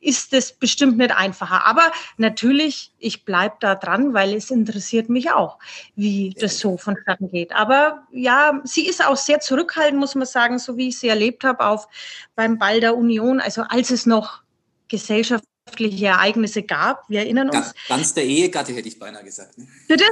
ist 0.00 0.32
es 0.32 0.52
bestimmt 0.52 0.98
nicht 0.98 1.12
einfacher. 1.12 1.66
Aber 1.66 1.92
natürlich, 2.16 2.92
ich 2.98 3.24
bleibe 3.24 3.56
da 3.60 3.74
dran, 3.74 4.14
weil 4.14 4.34
es 4.34 4.50
interessiert 4.50 5.08
mich 5.08 5.30
auch, 5.30 5.58
wie 5.94 6.34
das 6.38 6.58
so 6.58 6.76
vonstatten 6.76 7.30
geht. 7.30 7.52
Aber 7.52 8.06
ja, 8.12 8.60
sie 8.64 8.86
ist 8.86 9.04
auch 9.04 9.16
sehr 9.16 9.40
zurückhaltend, 9.40 10.00
muss 10.00 10.14
man 10.14 10.26
sagen, 10.26 10.58
so 10.58 10.76
wie 10.76 10.88
ich 10.88 10.98
sie 10.98 11.08
erlebt 11.08 11.44
habe, 11.44 11.64
auf 11.64 11.88
beim 12.34 12.58
Ball 12.58 12.80
der 12.80 12.96
Union. 12.96 13.40
Also 13.40 13.62
als 13.62 13.90
es 13.90 14.06
noch 14.06 14.42
gesellschaftliche 14.88 16.06
Ereignisse 16.06 16.62
gab. 16.62 17.08
Wir 17.08 17.20
erinnern 17.20 17.50
uns. 17.50 17.74
Ganz 17.88 18.14
der 18.14 18.24
Ehegatte 18.24 18.72
hätte 18.72 18.88
ich 18.88 18.98
beinahe 18.98 19.24
gesagt. 19.24 19.58
Ne? 19.58 19.66
Bitte? 19.88 20.04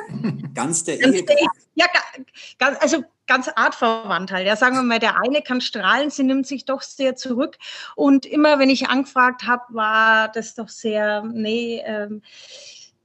Ganz 0.54 0.84
der 0.84 1.00
Ehegatte. 1.00 1.36
Ja, 1.74 1.86
ganz, 2.58 2.78
also 2.80 3.04
ganz 3.26 3.48
artverwandt 3.54 4.32
halt. 4.32 4.46
Ja, 4.46 4.56
sagen 4.56 4.76
wir 4.76 4.82
mal, 4.82 4.98
der 4.98 5.20
eine 5.20 5.42
kann 5.42 5.60
strahlen, 5.60 6.10
sie 6.10 6.24
nimmt 6.24 6.46
sich 6.46 6.64
doch 6.64 6.82
sehr 6.82 7.16
zurück. 7.16 7.58
Und 7.96 8.26
immer, 8.26 8.58
wenn 8.58 8.70
ich 8.70 8.88
angefragt 8.88 9.46
habe, 9.46 9.62
war 9.70 10.28
das 10.28 10.54
doch 10.54 10.68
sehr, 10.68 11.22
nee, 11.22 11.82
ähm, 11.84 12.22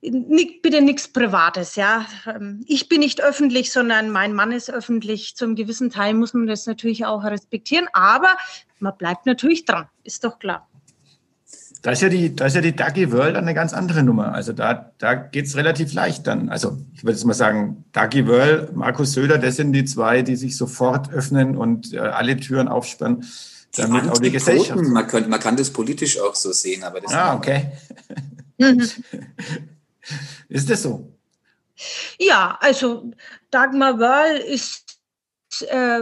bitte 0.01 0.81
nichts 0.81 1.07
Privates, 1.11 1.75
ja. 1.75 2.05
Ähm, 2.25 2.63
ich 2.67 2.87
bin 2.87 3.01
nicht 3.01 3.21
öffentlich, 3.21 3.71
sondern 3.71 4.09
mein 4.09 4.33
Mann 4.33 4.51
ist 4.51 4.71
öffentlich. 4.71 5.35
Zum 5.35 5.55
gewissen 5.55 5.89
Teil 5.89 6.13
muss 6.13 6.33
man 6.33 6.47
das 6.47 6.65
natürlich 6.65 7.05
auch 7.05 7.23
respektieren, 7.23 7.87
aber 7.93 8.37
man 8.79 8.95
bleibt 8.97 9.25
natürlich 9.25 9.65
dran, 9.65 9.89
ist 10.03 10.23
doch 10.23 10.39
klar. 10.39 10.68
Da 11.81 11.91
ist 11.91 12.01
ja 12.01 12.09
die, 12.09 12.35
da 12.35 12.47
ist 12.47 12.55
ja 12.55 12.61
die 12.61 12.75
Dagi 12.75 13.11
World 13.11 13.37
eine 13.37 13.53
ganz 13.53 13.73
andere 13.73 14.03
Nummer. 14.03 14.33
Also 14.33 14.51
da, 14.51 14.91
da 14.97 15.15
geht's 15.15 15.55
relativ 15.55 15.93
leicht 15.93 16.27
dann. 16.27 16.49
Also 16.49 16.77
ich 16.93 17.03
würde 17.03 17.13
jetzt 17.13 17.23
mal 17.23 17.33
sagen, 17.33 17.85
Dagi 17.93 18.27
World, 18.27 18.75
Markus 18.75 19.13
Söder, 19.13 19.37
das 19.37 19.55
sind 19.55 19.71
die 19.71 19.85
zwei, 19.85 20.21
die 20.21 20.35
sich 20.35 20.57
sofort 20.57 21.13
öffnen 21.13 21.55
und 21.55 21.93
äh, 21.93 21.99
alle 21.99 22.35
Türen 22.35 22.67
aufsperren, 22.67 23.25
damit 23.77 24.03
die 24.03 24.09
auch 24.09 24.17
die 24.17 24.31
Gesellschaft. 24.31 24.81
Man, 24.81 25.07
könnte, 25.07 25.29
man 25.29 25.39
kann 25.39 25.55
das 25.55 25.71
politisch 25.71 26.19
auch 26.19 26.35
so 26.35 26.51
sehen, 26.51 26.83
aber 26.83 26.99
das. 26.99 27.13
Ah, 27.13 27.35
okay. 27.35 27.71
Ist 30.49 30.69
das 30.69 30.81
so? 30.81 31.13
Ja, 32.19 32.57
also 32.59 33.11
Dagmar 33.51 33.99
Wörl 33.99 34.37
ist, 34.37 34.99
äh, 35.69 36.01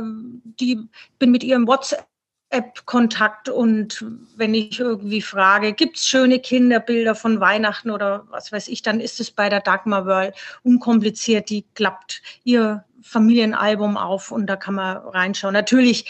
die 0.59 0.79
bin 1.19 1.31
mit 1.31 1.43
ihrem 1.43 1.67
WhatsApp 1.67 2.07
App-Kontakt 2.49 3.49
und 3.49 4.05
wenn 4.37 4.53
ich 4.53 4.79
irgendwie 4.79 5.21
frage, 5.21 5.73
gibt 5.73 5.97
es 5.97 6.07
schöne 6.07 6.39
Kinderbilder 6.39 7.13
von 7.13 7.41
Weihnachten 7.41 7.91
oder 7.91 8.25
was 8.29 8.51
weiß 8.51 8.69
ich, 8.69 8.81
dann 8.81 9.01
ist 9.01 9.19
es 9.19 9.31
bei 9.31 9.49
der 9.49 9.59
Dagmar 9.59 10.05
World 10.05 10.33
unkompliziert. 10.63 11.49
Die 11.49 11.65
klappt 11.75 12.21
ihr 12.45 12.85
Familienalbum 13.01 13.97
auf 13.97 14.31
und 14.31 14.47
da 14.47 14.55
kann 14.55 14.75
man 14.75 14.97
reinschauen. 14.97 15.53
Natürlich 15.53 16.05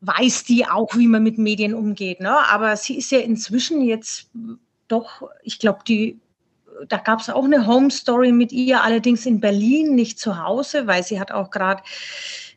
weiß 0.00 0.44
die 0.44 0.66
auch, 0.66 0.96
wie 0.96 1.08
man 1.08 1.22
mit 1.22 1.36
Medien 1.36 1.74
umgeht, 1.74 2.20
ne? 2.20 2.48
aber 2.48 2.76
sie 2.76 2.96
ist 2.96 3.10
ja 3.10 3.18
inzwischen 3.18 3.82
jetzt 3.82 4.30
doch, 4.86 5.28
ich 5.42 5.58
glaube, 5.58 5.80
die 5.86 6.18
da 6.88 6.98
gab 6.98 7.20
es 7.20 7.28
auch 7.28 7.44
eine 7.44 7.66
Home 7.66 7.90
Story 7.90 8.32
mit 8.32 8.52
ihr, 8.52 8.82
allerdings 8.82 9.26
in 9.26 9.40
Berlin, 9.40 9.94
nicht 9.94 10.18
zu 10.18 10.42
Hause, 10.42 10.86
weil 10.86 11.02
sie 11.02 11.18
hat 11.18 11.32
auch 11.32 11.50
gerade 11.50 11.82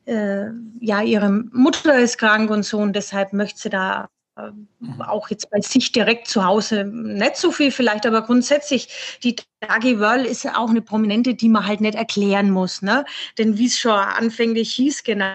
äh, 0.05 0.47
ja, 0.79 1.01
ihre 1.01 1.29
Mutter 1.29 1.99
ist 1.99 2.17
krank 2.17 2.49
und 2.49 2.63
so 2.63 2.79
und 2.79 2.93
deshalb 2.95 3.33
möchte 3.33 3.59
sie 3.59 3.69
da 3.69 4.09
äh, 4.37 4.51
auch 4.99 5.29
jetzt 5.29 5.49
bei 5.49 5.61
sich 5.61 5.91
direkt 5.91 6.27
zu 6.27 6.43
Hause 6.43 6.85
nicht 6.85 7.37
so 7.37 7.51
viel 7.51 7.71
vielleicht, 7.71 8.05
aber 8.05 8.21
grundsätzlich, 8.23 9.19
die 9.23 9.35
Dagi 9.59 9.99
Wörl 9.99 10.25
ist 10.25 10.45
auch 10.47 10.69
eine 10.69 10.81
Prominente, 10.81 11.33
die 11.33 11.49
man 11.49 11.67
halt 11.67 11.81
nicht 11.81 11.95
erklären 11.95 12.49
muss, 12.51 12.81
ne? 12.81 13.05
Denn 13.37 13.57
wie 13.57 13.67
es 13.67 13.77
schon 13.77 13.91
anfänglich 13.91 14.73
hieß, 14.73 15.03
genau, 15.03 15.33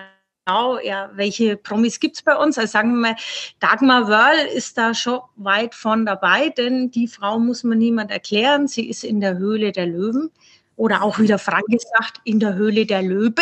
ja, 0.82 1.10
welche 1.14 1.56
Promis 1.56 2.00
gibt 2.00 2.16
es 2.16 2.22
bei 2.22 2.36
uns? 2.36 2.58
Also 2.58 2.70
sagen 2.70 2.92
wir 2.92 3.10
mal, 3.10 3.16
Dagmar 3.60 4.08
Wörl 4.08 4.46
ist 4.54 4.78
da 4.78 4.94
schon 4.94 5.20
weit 5.36 5.74
von 5.74 6.06
dabei, 6.06 6.50
denn 6.50 6.90
die 6.90 7.08
Frau 7.08 7.38
muss 7.38 7.64
man 7.64 7.78
niemand 7.78 8.10
erklären. 8.10 8.68
Sie 8.68 8.88
ist 8.88 9.04
in 9.04 9.20
der 9.20 9.38
Höhle 9.38 9.72
der 9.72 9.86
Löwen 9.86 10.30
oder 10.76 11.02
auch 11.02 11.18
wieder 11.18 11.38
Frank 11.38 11.66
gesagt, 11.66 12.20
in 12.24 12.40
der 12.40 12.54
Höhle 12.54 12.86
der 12.86 13.02
Löwen. 13.02 13.34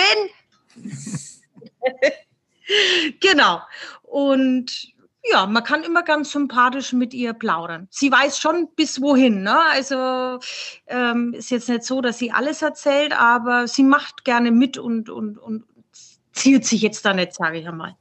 genau. 3.20 3.60
Und 4.02 4.94
ja, 5.30 5.46
man 5.46 5.64
kann 5.64 5.82
immer 5.82 6.02
ganz 6.02 6.32
sympathisch 6.32 6.92
mit 6.92 7.14
ihr 7.14 7.32
plaudern. 7.32 7.88
Sie 7.90 8.10
weiß 8.10 8.38
schon 8.38 8.68
bis 8.76 9.00
wohin. 9.00 9.42
Ne? 9.42 9.56
Also 9.72 10.38
ähm, 10.86 11.34
ist 11.34 11.50
jetzt 11.50 11.68
nicht 11.68 11.84
so, 11.84 12.00
dass 12.00 12.18
sie 12.18 12.30
alles 12.30 12.60
erzählt, 12.60 13.18
aber 13.18 13.66
sie 13.66 13.84
macht 13.84 14.24
gerne 14.24 14.50
mit 14.50 14.76
und, 14.76 15.08
und, 15.08 15.38
und 15.38 15.64
zielt 16.32 16.66
sich 16.66 16.82
jetzt 16.82 17.04
da 17.06 17.14
nicht, 17.14 17.34
sage 17.34 17.58
ich 17.58 17.66
einmal. 17.66 17.96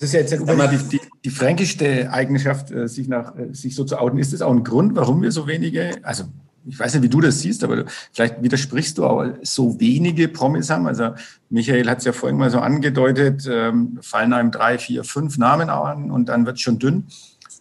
Das 0.00 0.08
ist 0.08 0.14
ja 0.14 0.20
jetzt 0.20 0.32
die, 0.32 0.98
die, 0.98 1.00
die 1.24 1.30
fränkischste 1.30 2.12
Eigenschaft, 2.12 2.70
äh, 2.70 2.88
sich, 2.88 3.08
nach, 3.08 3.36
äh, 3.36 3.52
sich 3.52 3.74
so 3.74 3.84
zu 3.84 3.98
outen. 3.98 4.18
Ist 4.18 4.32
das 4.32 4.42
auch 4.42 4.52
ein 4.52 4.64
Grund, 4.64 4.96
warum 4.96 5.22
wir 5.22 5.32
so 5.32 5.46
wenige, 5.46 5.98
also 6.02 6.24
ich 6.68 6.78
weiß 6.78 6.94
nicht, 6.94 7.02
wie 7.02 7.08
du 7.08 7.20
das 7.20 7.40
siehst, 7.40 7.64
aber 7.64 7.84
vielleicht 8.12 8.42
widersprichst 8.42 8.98
du 8.98 9.06
auch, 9.06 9.24
so 9.42 9.80
wenige 9.80 10.28
Promis 10.28 10.70
haben. 10.70 10.86
Also 10.86 11.10
Michael 11.50 11.88
hat 11.88 11.98
es 11.98 12.04
ja 12.04 12.12
vorhin 12.12 12.38
mal 12.38 12.50
so 12.50 12.58
angedeutet, 12.58 13.48
ähm, 13.50 13.98
fallen 14.02 14.32
einem 14.32 14.50
drei, 14.50 14.78
vier, 14.78 15.04
fünf 15.04 15.38
Namen 15.38 15.70
an 15.70 16.10
und 16.10 16.28
dann 16.28 16.44
wird 16.46 16.56
es 16.56 16.62
schon 16.62 16.78
dünn. 16.78 17.04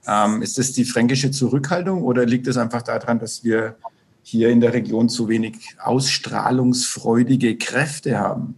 Ähm, 0.07 0.41
ist 0.41 0.57
das 0.57 0.73
die 0.73 0.85
fränkische 0.85 1.31
Zurückhaltung 1.31 2.03
oder 2.03 2.25
liegt 2.25 2.47
es 2.47 2.57
einfach 2.57 2.81
daran, 2.81 3.19
dass 3.19 3.43
wir 3.43 3.75
hier 4.23 4.49
in 4.49 4.59
der 4.59 4.73
Region 4.73 5.07
zu 5.07 5.29
wenig 5.29 5.55
ausstrahlungsfreudige 5.79 7.57
Kräfte 7.57 8.19
haben? 8.19 8.57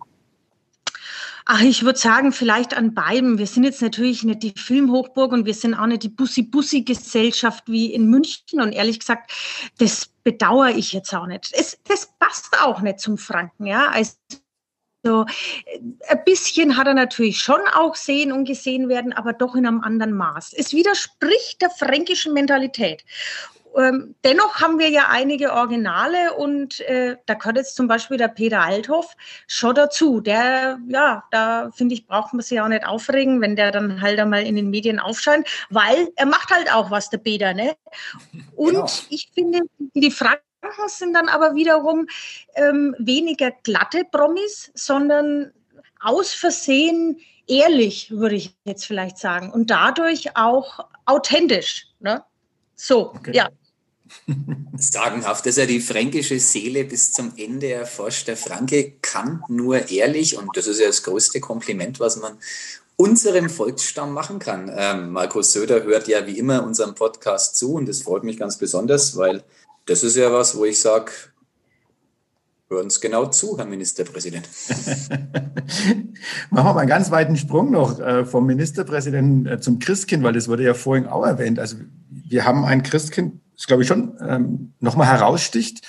Ach, 1.52 1.62
ich 1.62 1.84
würde 1.84 1.98
sagen, 1.98 2.32
vielleicht 2.32 2.78
an 2.78 2.94
beiden. 2.94 3.40
Wir 3.40 3.48
sind 3.48 3.64
jetzt 3.64 3.82
natürlich 3.82 4.24
nicht 4.24 4.44
die 4.44 4.54
Filmhochburg 4.56 5.32
und 5.32 5.48
wir 5.48 5.56
sind 5.56 5.74
auch 5.74 5.88
nicht 5.88 6.04
die 6.04 6.10
Bussi-Bussi-Gesellschaft 6.10 7.64
wie 7.66 7.92
in 7.92 8.08
München. 8.08 8.62
Und 8.62 8.72
ehrlich 8.72 9.00
gesagt, 9.00 9.32
das 9.80 10.12
bedauere 10.24 10.70
ich 10.70 10.94
jetzt 10.94 11.12
auch 11.12 11.26
nicht. 11.26 11.52
Es, 11.54 11.80
das 11.86 12.08
passt 12.20 12.62
auch 12.62 12.82
nicht 12.82 13.00
zum 13.00 13.18
Franken, 13.18 13.66
ja. 13.66 13.90
Also, 13.90 14.16
ein 15.04 16.24
bisschen 16.24 16.78
hat 16.78 16.86
er 16.86 16.94
natürlich 16.94 17.40
schon 17.40 17.62
auch 17.74 17.96
sehen 17.96 18.32
und 18.32 18.46
gesehen 18.46 18.88
werden, 18.88 19.12
aber 19.12 19.34
doch 19.34 19.56
in 19.56 19.66
einem 19.66 19.82
anderen 19.82 20.14
Maß. 20.14 20.54
Es 20.54 20.74
widerspricht 20.74 21.64
der 21.64 21.72
fränkischen 21.72 22.34
Mentalität. 22.34 23.04
Ähm, 23.78 24.16
dennoch 24.24 24.62
haben 24.62 24.80
wir 24.80 24.90
ja 24.90 25.08
einige 25.10 25.54
Originale 25.54 26.34
und 26.34 26.80
äh, 26.82 27.18
da 27.26 27.36
gehört 27.36 27.58
jetzt 27.58 27.76
zum 27.76 27.88
Beispiel 27.88 28.18
der 28.18 28.28
Peter 28.28 28.62
Althoff 28.62 29.16
schon 29.48 29.76
dazu. 29.76 30.22
Der, 30.22 30.80
ja, 30.88 31.24
da 31.32 31.70
finde 31.72 31.94
ich, 31.94 32.08
braucht 32.08 32.34
man 32.34 32.42
sich 32.42 32.60
auch 32.60 32.68
nicht 32.68 32.86
aufregen, 32.86 33.42
wenn 33.42 33.56
der 33.56 33.72
dann 33.72 34.02
halt 34.02 34.20
einmal 34.20 34.44
in 34.44 34.56
den 34.56 34.70
Medien 34.70 35.00
aufscheint, 35.00 35.48
weil 35.70 36.10
er 36.16 36.26
macht 36.26 36.50
halt 36.50 36.74
auch 36.74 36.90
was, 36.90 37.10
der 37.10 37.20
Peter, 37.20 37.54
ne? 37.54 37.76
Und 38.56 38.74
genau. 38.74 38.86
ich 39.10 39.30
finde, 39.34 39.62
die 39.94 40.12
Franken 40.12 40.42
sind 40.88 41.14
dann 41.14 41.30
aber 41.30 41.56
wiederum 41.56 42.08
ähm, 42.56 42.96
weniger 42.98 43.52
glatte 43.64 44.04
Promis, 44.04 44.72
sondern 44.74 45.52
aus 46.00 46.34
Versehen 46.34 47.20
ehrlich, 47.48 48.12
würde 48.12 48.36
ich 48.36 48.56
jetzt 48.64 48.86
vielleicht 48.86 49.18
sagen, 49.18 49.52
und 49.52 49.70
dadurch 49.70 50.36
auch 50.38 50.88
authentisch. 51.06 51.88
Ne? 52.00 52.24
So, 52.82 53.14
okay. 53.14 53.32
ja. 53.36 53.50
Sagenhaft, 54.78 55.46
dass 55.46 55.58
er 55.58 55.68
die 55.68 55.82
fränkische 55.82 56.40
Seele 56.40 56.86
bis 56.86 57.12
zum 57.12 57.34
Ende 57.36 57.74
erforscht. 57.74 58.30
Der 58.30 58.38
Franke 58.38 58.94
kann 59.02 59.44
nur 59.50 59.92
ehrlich, 59.92 60.38
und 60.38 60.56
das 60.56 60.66
ist 60.66 60.80
ja 60.80 60.88
das 60.88 61.04
größte 61.04 61.42
Kompliment, 61.42 62.00
was 62.00 62.16
man 62.16 62.38
unserem 62.96 63.50
Volksstamm 63.50 64.14
machen 64.14 64.40
kann. 64.40 64.72
Ähm, 64.74 65.12
Markus 65.12 65.52
Söder 65.52 65.84
hört 65.84 66.08
ja 66.08 66.26
wie 66.26 66.38
immer 66.38 66.64
unserem 66.64 66.96
Podcast 66.96 67.58
zu 67.58 67.74
und 67.74 67.88
das 67.90 68.02
freut 68.02 68.24
mich 68.24 68.38
ganz 68.38 68.58
besonders, 68.58 69.18
weil 69.18 69.44
das 69.86 70.04
ist 70.04 70.16
ja 70.16 70.32
was, 70.32 70.56
wo 70.56 70.64
ich 70.64 70.80
sage, 70.80 71.12
hören 72.70 72.86
uns 72.86 73.02
genau 73.02 73.26
zu, 73.26 73.58
Herr 73.58 73.66
Ministerpräsident. 73.66 74.48
Machen 76.50 76.68
wir 76.68 76.74
mal 76.74 76.80
einen 76.80 76.90
ganz 76.90 77.12
weiten 77.12 77.36
Sprung 77.36 77.72
noch 77.72 78.00
äh, 78.00 78.26
vom 78.26 78.46
Ministerpräsidenten 78.46 79.46
äh, 79.48 79.60
zum 79.60 79.80
Christkind, 79.80 80.24
weil 80.24 80.34
das 80.34 80.48
wurde 80.48 80.64
ja 80.64 80.74
vorhin 80.74 81.08
auch 81.08 81.26
erwähnt. 81.26 81.60
Also 81.60 81.76
wir 82.30 82.46
haben 82.46 82.66
ein 82.66 82.84
Christkind, 82.84 83.42
das 83.56 83.68
glaube 83.68 83.84
ich 83.84 83.88
schon 83.88 84.18
ähm, 84.26 84.74
nochmal 84.80 85.08
heraussticht. 85.08 85.86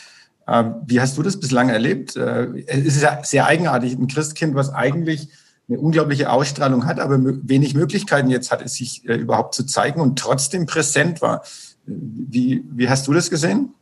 Ähm, 0.48 0.74
wie 0.86 1.00
hast 1.00 1.16
du 1.16 1.22
das 1.22 1.38
bislang 1.38 1.68
erlebt? 1.68 2.16
Äh, 2.16 2.64
es 2.66 2.96
ist 2.96 3.02
ja 3.02 3.22
sehr 3.22 3.46
eigenartig, 3.46 3.94
ein 3.94 4.08
Christkind, 4.08 4.54
was 4.54 4.72
eigentlich 4.72 5.28
eine 5.68 5.78
unglaubliche 5.78 6.30
Ausstrahlung 6.30 6.86
hat, 6.86 6.98
aber 6.98 7.18
wenig 7.20 7.74
Möglichkeiten 7.74 8.28
jetzt 8.28 8.50
hat, 8.50 8.62
es 8.62 8.74
sich 8.74 9.08
äh, 9.08 9.14
überhaupt 9.14 9.54
zu 9.54 9.64
zeigen 9.64 10.00
und 10.00 10.18
trotzdem 10.18 10.66
präsent 10.66 11.22
war. 11.22 11.44
Wie, 11.86 12.64
wie 12.72 12.88
hast 12.88 13.06
du 13.06 13.12
das 13.12 13.30
gesehen? 13.30 13.74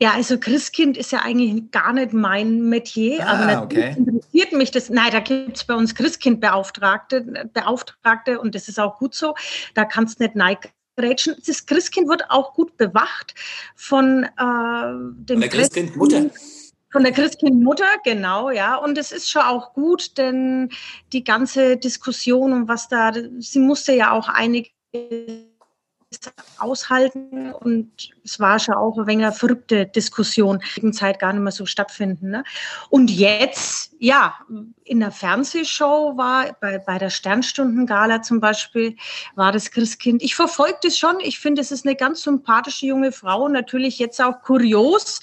Ja, 0.00 0.12
also 0.12 0.38
Christkind 0.38 0.96
ist 0.96 1.12
ja 1.12 1.20
eigentlich 1.20 1.70
gar 1.70 1.92
nicht 1.92 2.12
mein 2.12 2.68
Metier, 2.68 3.26
ah, 3.26 3.32
aber 3.32 3.62
okay. 3.64 3.94
interessiert 3.96 4.52
mich 4.52 4.70
das. 4.70 4.88
Nein, 4.88 5.10
da 5.12 5.20
gibt 5.20 5.56
es 5.56 5.64
bei 5.64 5.74
uns 5.74 5.94
Christkindbeauftragte 5.94 7.48
Beauftragte 7.52 8.40
und 8.40 8.54
das 8.54 8.68
ist 8.68 8.78
auch 8.78 8.98
gut 8.98 9.14
so. 9.14 9.34
Da 9.74 9.84
kannst 9.84 10.20
du 10.20 10.24
nicht 10.24 10.36
neigrätschen. 10.96 11.36
Das 11.46 11.66
Christkind 11.66 12.08
wird 12.08 12.30
auch 12.30 12.54
gut 12.54 12.76
bewacht 12.76 13.34
von 13.74 14.24
äh, 14.24 14.28
dem 14.36 15.26
von 15.26 15.40
der 15.40 15.48
Christkindmutter. 15.48 16.30
Von 16.92 17.04
der 17.04 17.12
Christkindmutter, 17.12 17.86
genau, 18.04 18.50
ja. 18.50 18.74
Und 18.74 18.98
es 18.98 19.12
ist 19.12 19.30
schon 19.30 19.42
auch 19.42 19.74
gut, 19.74 20.18
denn 20.18 20.70
die 21.12 21.22
ganze 21.22 21.76
Diskussion 21.76 22.52
um 22.52 22.68
was 22.68 22.88
da, 22.88 23.12
sie 23.38 23.60
musste 23.60 23.92
ja 23.92 24.10
auch 24.10 24.28
einige 24.28 24.70
aushalten 26.58 27.52
und 27.52 28.10
es 28.24 28.40
war 28.40 28.58
schon 28.58 28.74
auch 28.74 28.98
ein 28.98 29.06
wenig 29.06 29.26
eine 29.26 29.34
verrückte 29.34 29.86
Diskussion, 29.86 30.60
in 30.76 30.92
Zeit 30.92 31.20
gar 31.20 31.32
nicht 31.32 31.42
mehr 31.42 31.52
so 31.52 31.66
stattfinden. 31.66 32.30
Ne? 32.30 32.44
Und 32.90 33.10
jetzt, 33.10 33.94
ja, 33.98 34.34
in 34.84 35.00
der 35.00 35.12
Fernsehshow 35.12 36.16
war, 36.16 36.56
bei, 36.60 36.78
bei 36.78 36.98
der 36.98 37.10
Sternstundengala 37.10 38.22
zum 38.22 38.40
Beispiel, 38.40 38.96
war 39.36 39.52
das 39.52 39.70
Christkind. 39.70 40.22
Ich 40.22 40.34
verfolge 40.34 40.78
das 40.82 40.98
schon. 40.98 41.20
Ich 41.20 41.38
finde, 41.38 41.62
es 41.62 41.70
ist 41.70 41.86
eine 41.86 41.94
ganz 41.94 42.22
sympathische 42.22 42.86
junge 42.86 43.12
Frau. 43.12 43.48
Natürlich 43.48 43.98
jetzt 43.98 44.20
auch 44.20 44.42
kurios. 44.42 45.20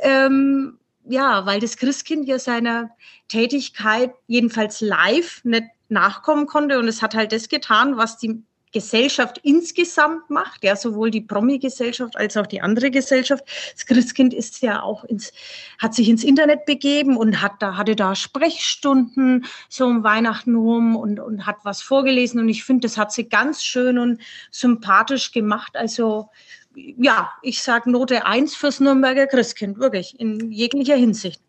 Ähm, 0.00 0.78
ja, 1.04 1.46
weil 1.46 1.60
das 1.60 1.76
Christkind 1.76 2.28
ja 2.28 2.38
seiner 2.38 2.90
Tätigkeit 3.28 4.12
jedenfalls 4.26 4.80
live 4.80 5.40
nicht 5.44 5.64
nachkommen 5.88 6.46
konnte 6.46 6.78
und 6.80 6.88
es 6.88 7.00
hat 7.00 7.14
halt 7.14 7.30
das 7.30 7.48
getan, 7.48 7.96
was 7.96 8.18
die 8.18 8.42
Gesellschaft 8.76 9.40
insgesamt 9.42 10.28
macht, 10.28 10.62
ja, 10.62 10.76
sowohl 10.76 11.10
die 11.10 11.22
Promi-Gesellschaft 11.22 12.14
als 12.14 12.36
auch 12.36 12.46
die 12.46 12.60
andere 12.60 12.90
Gesellschaft. 12.90 13.42
Das 13.72 13.86
Christkind 13.86 14.34
ist 14.34 14.60
ja 14.60 14.82
auch 14.82 15.02
ins, 15.04 15.32
hat 15.78 15.94
sich 15.94 16.10
ins 16.10 16.22
Internet 16.22 16.66
begeben 16.66 17.16
und 17.16 17.40
hat 17.40 17.52
da, 17.60 17.78
hatte 17.78 17.96
da 17.96 18.14
Sprechstunden 18.14 19.46
so 19.70 19.86
um 19.86 20.04
Weihnachten 20.04 20.56
rum 20.56 20.94
und, 20.94 21.20
und 21.20 21.46
hat 21.46 21.56
was 21.62 21.80
vorgelesen. 21.80 22.38
Und 22.38 22.50
ich 22.50 22.64
finde, 22.64 22.86
das 22.86 22.98
hat 22.98 23.12
sie 23.12 23.26
ganz 23.30 23.62
schön 23.62 23.96
und 23.96 24.20
sympathisch 24.50 25.32
gemacht. 25.32 25.74
Also, 25.74 26.28
ja, 26.74 27.30
ich 27.40 27.62
sage 27.62 27.90
Note 27.90 28.26
1 28.26 28.56
fürs 28.56 28.78
Nürnberger 28.78 29.26
Christkind, 29.26 29.78
wirklich, 29.78 30.20
in 30.20 30.52
jeglicher 30.52 30.96
Hinsicht. 30.96 31.40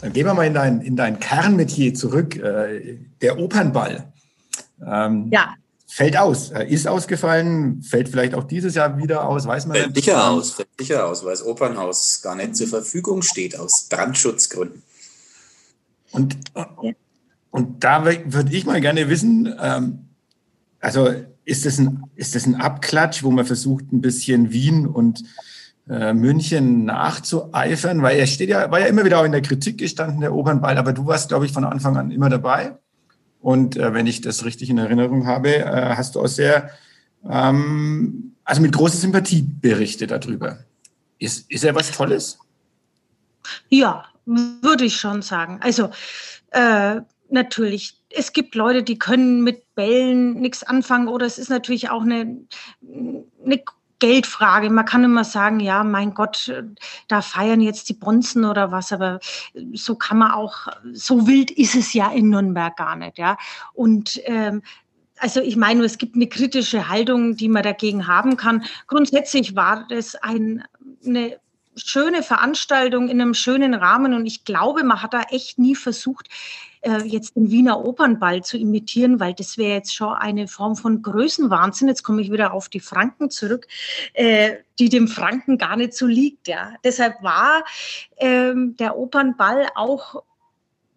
Dann 0.00 0.14
gehen 0.14 0.24
wir 0.24 0.32
mal 0.32 0.46
in 0.46 0.54
dein, 0.54 0.80
in 0.80 0.96
dein 0.96 1.20
Kernmetier 1.20 1.92
zurück, 1.92 2.34
äh, 2.36 2.96
der 3.20 3.38
Opernball. 3.38 4.10
Ähm, 4.86 5.28
ja. 5.30 5.54
Fällt 5.86 6.16
aus, 6.16 6.50
äh, 6.50 6.64
ist 6.64 6.88
ausgefallen, 6.88 7.82
fällt 7.82 8.08
vielleicht 8.08 8.34
auch 8.34 8.44
dieses 8.44 8.74
Jahr 8.74 8.98
wieder 8.98 9.26
aus, 9.28 9.46
weiß 9.46 9.66
man 9.66 9.76
fällt 9.76 9.94
nicht. 9.94 10.04
Sicher 10.04 10.30
aus, 10.30 10.50
fällt 10.50 10.68
sicher 10.78 11.06
aus, 11.06 11.24
weil 11.24 11.30
das 11.30 11.44
Opernhaus 11.44 12.20
gar 12.22 12.34
nicht 12.34 12.56
zur 12.56 12.68
Verfügung 12.68 13.22
steht 13.22 13.58
aus 13.58 13.86
Brandschutzgründen. 13.88 14.82
Und, 16.12 16.36
und 17.50 17.84
da 17.84 18.04
würde 18.04 18.52
ich 18.52 18.66
mal 18.66 18.80
gerne 18.80 19.08
wissen, 19.08 19.54
ähm, 19.60 20.06
also 20.80 21.08
ist 21.44 21.64
das, 21.64 21.78
ein, 21.78 22.02
ist 22.16 22.34
das 22.34 22.46
ein 22.46 22.56
Abklatsch, 22.56 23.22
wo 23.22 23.30
man 23.30 23.46
versucht, 23.46 23.92
ein 23.92 24.00
bisschen 24.00 24.52
Wien 24.52 24.86
und 24.86 25.22
äh, 25.88 26.12
München 26.12 26.84
nachzueifern? 26.84 28.02
Weil 28.02 28.18
er 28.18 28.26
steht 28.26 28.48
ja, 28.48 28.70
war 28.70 28.80
ja 28.80 28.86
immer 28.86 29.04
wieder 29.04 29.20
auch 29.20 29.24
in 29.24 29.32
der 29.32 29.42
Kritik 29.42 29.78
gestanden, 29.78 30.20
der 30.20 30.34
Opernball, 30.34 30.76
aber 30.76 30.92
du 30.92 31.06
warst, 31.06 31.28
glaube 31.28 31.46
ich, 31.46 31.52
von 31.52 31.64
Anfang 31.64 31.96
an 31.96 32.10
immer 32.10 32.28
dabei. 32.28 32.76
Und 33.46 33.76
äh, 33.76 33.94
wenn 33.94 34.08
ich 34.08 34.22
das 34.22 34.44
richtig 34.44 34.70
in 34.70 34.78
Erinnerung 34.78 35.24
habe, 35.24 35.58
äh, 35.58 35.94
hast 35.94 36.16
du 36.16 36.20
auch 36.20 36.26
sehr, 36.26 36.68
ähm, 37.30 38.32
also 38.42 38.60
mit 38.60 38.72
großer 38.72 38.96
Sympathie 38.96 39.42
berichtet 39.42 40.10
darüber. 40.10 40.58
Ist, 41.20 41.48
ist 41.48 41.62
er 41.62 41.76
was 41.76 41.92
Tolles? 41.92 42.40
Ja, 43.68 44.04
würde 44.24 44.84
ich 44.84 44.96
schon 44.96 45.22
sagen. 45.22 45.60
Also 45.62 45.90
äh, 46.50 46.96
natürlich, 47.30 48.02
es 48.10 48.32
gibt 48.32 48.56
Leute, 48.56 48.82
die 48.82 48.98
können 48.98 49.44
mit 49.44 49.76
Bällen 49.76 50.40
nichts 50.40 50.64
anfangen 50.64 51.06
oder 51.06 51.24
es 51.24 51.38
ist 51.38 51.48
natürlich 51.48 51.88
auch 51.88 52.02
eine, 52.02 52.38
eine 52.82 53.62
Geldfrage. 53.98 54.70
Man 54.70 54.84
kann 54.84 55.04
immer 55.04 55.24
sagen, 55.24 55.60
ja, 55.60 55.82
mein 55.84 56.14
Gott, 56.14 56.52
da 57.08 57.22
feiern 57.22 57.60
jetzt 57.60 57.88
die 57.88 57.94
Bonzen 57.94 58.44
oder 58.44 58.70
was, 58.70 58.92
aber 58.92 59.20
so 59.72 59.94
kann 59.94 60.18
man 60.18 60.32
auch, 60.32 60.68
so 60.92 61.26
wild 61.26 61.50
ist 61.50 61.74
es 61.74 61.92
ja 61.92 62.10
in 62.12 62.30
Nürnberg 62.30 62.76
gar 62.76 62.96
nicht, 62.96 63.18
ja. 63.18 63.36
Und 63.72 64.20
ähm, 64.24 64.62
also 65.18 65.40
ich 65.40 65.56
meine, 65.56 65.84
es 65.84 65.98
gibt 65.98 66.14
eine 66.14 66.28
kritische 66.28 66.88
Haltung, 66.88 67.36
die 67.36 67.48
man 67.48 67.62
dagegen 67.62 68.06
haben 68.06 68.36
kann. 68.36 68.64
Grundsätzlich 68.86 69.56
war 69.56 69.86
das 69.88 70.14
ein, 70.16 70.64
eine 71.04 71.38
schöne 71.76 72.22
Veranstaltung 72.22 73.08
in 73.08 73.20
einem 73.20 73.34
schönen 73.34 73.74
Rahmen 73.74 74.14
und 74.14 74.26
ich 74.26 74.44
glaube, 74.44 74.82
man 74.84 75.02
hat 75.02 75.14
da 75.14 75.22
echt 75.30 75.58
nie 75.58 75.74
versucht, 75.74 76.28
äh, 76.86 77.04
jetzt 77.04 77.34
den 77.36 77.50
Wiener 77.50 77.84
Opernball 77.84 78.42
zu 78.44 78.56
imitieren, 78.56 79.18
weil 79.18 79.34
das 79.34 79.58
wäre 79.58 79.74
jetzt 79.74 79.94
schon 79.94 80.14
eine 80.14 80.46
Form 80.46 80.76
von 80.76 81.02
Größenwahnsinn. 81.02 81.88
Jetzt 81.88 82.04
komme 82.04 82.22
ich 82.22 82.30
wieder 82.30 82.52
auf 82.52 82.68
die 82.68 82.80
Franken 82.80 83.30
zurück, 83.30 83.66
äh, 84.14 84.56
die 84.78 84.88
dem 84.88 85.08
Franken 85.08 85.58
gar 85.58 85.76
nicht 85.76 85.94
so 85.94 86.06
liegt. 86.06 86.48
Ja. 86.48 86.74
Deshalb 86.84 87.22
war 87.22 87.64
ähm, 88.18 88.76
der 88.76 88.96
Opernball 88.96 89.66
auch 89.74 90.22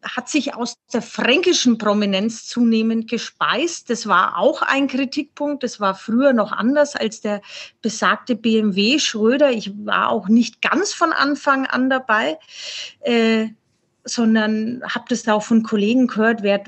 hat 0.02 0.30
sich 0.30 0.56
aus 0.56 0.76
der 0.94 1.02
fränkischen 1.02 1.78
Prominenz 1.78 2.46
zunehmend 2.46 3.10
gespeist. 3.10 3.90
Das 3.90 4.08
war 4.08 4.38
auch 4.38 4.62
ein 4.62 4.88
Kritikpunkt. 4.88 5.62
Das 5.62 5.82
war 5.82 5.94
früher 5.94 6.32
noch 6.32 6.54
anders 6.54 6.96
als 6.96 7.20
der 7.20 7.42
besagte 7.82 8.36
BMW 8.36 9.00
Schröder. 9.00 9.52
Ich 9.52 9.74
war 9.86 10.10
auch 10.10 10.30
nicht 10.30 10.62
ganz 10.62 10.94
von 10.94 11.12
Anfang 11.12 11.66
an 11.66 11.90
dabei. 11.90 12.40
Äh, 13.02 13.50
sondern 14.04 14.82
habe 14.84 15.06
das 15.10 15.24
da 15.24 15.34
auch 15.34 15.44
von 15.44 15.64
Kollegen 15.64 16.08
gehört, 16.08 16.44
wer, 16.44 16.64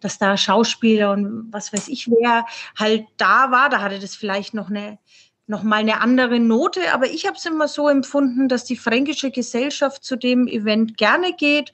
dass 0.00 0.18
da 0.18 0.36
Schauspieler 0.36 1.12
und 1.12 1.48
was 1.52 1.72
weiß 1.72 1.88
ich 1.88 2.10
wer 2.10 2.46
halt 2.78 3.06
da 3.16 3.50
war. 3.50 3.68
Da 3.68 3.80
hatte 3.80 3.98
das 3.98 4.14
vielleicht 4.14 4.54
noch 4.54 4.70
eine 4.70 4.98
noch 5.48 5.62
mal 5.62 5.76
eine 5.76 6.00
andere 6.00 6.40
Note, 6.40 6.92
aber 6.92 7.06
ich 7.08 7.26
habe 7.26 7.36
es 7.36 7.46
immer 7.46 7.68
so 7.68 7.88
empfunden, 7.88 8.48
dass 8.48 8.64
die 8.64 8.76
fränkische 8.76 9.30
Gesellschaft 9.30 10.04
zu 10.04 10.16
dem 10.16 10.48
Event 10.48 10.96
gerne 10.96 11.32
geht 11.34 11.72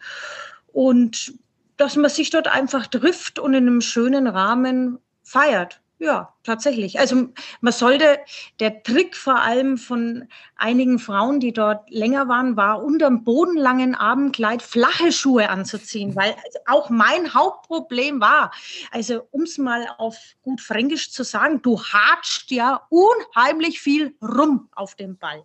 und 0.73 1.33
dass 1.79 1.97
man 1.97 2.11
sich 2.11 2.31
dort 2.31 2.49
einfach 2.49 2.87
trifft 2.87 3.39
und 3.39 3.55
in 3.55 3.67
einem 3.67 3.81
schönen 3.81 4.27
Rahmen 4.27 4.99
feiert. 5.23 5.82
Ja, 6.03 6.35
tatsächlich. 6.43 6.99
Also 6.99 7.29
man 7.61 7.73
sollte, 7.73 8.19
der 8.59 8.83
Trick 8.83 9.15
vor 9.15 9.39
allem 9.39 9.79
von 9.79 10.27
einigen 10.57 10.99
Frauen, 10.99 11.39
die 11.39 11.53
dort 11.53 11.89
länger 11.91 12.27
waren, 12.27 12.57
war 12.57 12.83
unterm 12.83 13.23
bodenlangen 13.23 13.95
Abendkleid 13.95 14.63
flache 14.63 15.13
Schuhe 15.13 15.49
anzuziehen, 15.49 16.17
weil 16.17 16.35
auch 16.67 16.91
mein 16.91 17.33
Hauptproblem 17.35 18.21
war, 18.21 18.51
also 18.91 19.23
um 19.31 19.43
es 19.43 19.59
mal 19.59 19.87
auf 19.99 20.17
gut 20.43 20.61
Fränkisch 20.61 21.13
zu 21.13 21.23
sagen, 21.23 21.63
du 21.63 21.81
hatscht 21.81 22.51
ja 22.51 22.85
unheimlich 22.91 23.81
viel 23.81 24.17
rum 24.21 24.71
auf 24.75 24.97
dem 24.97 25.17
Ball 25.19 25.45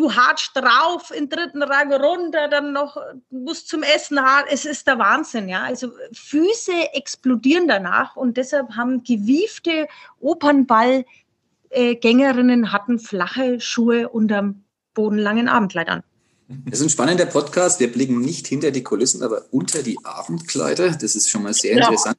du 0.00 0.12
hatscht 0.12 0.56
drauf, 0.56 1.12
in 1.14 1.28
dritten 1.28 1.62
Rang 1.62 1.92
runter, 1.92 2.48
dann 2.48 2.72
noch, 2.72 2.96
musst 3.30 3.68
zum 3.68 3.82
Essen 3.82 4.18
hart. 4.20 4.46
Es 4.50 4.64
ist 4.64 4.86
der 4.86 4.98
Wahnsinn, 4.98 5.50
ja. 5.50 5.62
Also 5.62 5.90
Füße 6.12 6.94
explodieren 6.94 7.68
danach 7.68 8.16
und 8.16 8.38
deshalb 8.38 8.76
haben 8.76 9.04
gewiefte 9.04 9.86
Opernballgängerinnen 10.20 12.72
hatten 12.72 12.98
flache 12.98 13.60
Schuhe 13.60 14.08
unterm 14.08 14.64
bodenlangen 14.94 15.48
Abendkleid 15.48 15.88
an. 15.88 16.02
Das 16.48 16.80
ist 16.80 16.86
ein 16.86 16.90
spannender 16.90 17.26
Podcast. 17.26 17.78
Wir 17.78 17.92
blicken 17.92 18.20
nicht 18.20 18.48
hinter 18.48 18.72
die 18.72 18.82
Kulissen, 18.82 19.22
aber 19.22 19.44
unter 19.50 19.84
die 19.84 19.98
Abendkleider. 20.02 20.90
Das 20.92 21.14
ist 21.14 21.30
schon 21.30 21.44
mal 21.44 21.54
sehr 21.54 21.76
ja. 21.76 21.84
interessant. 21.84 22.18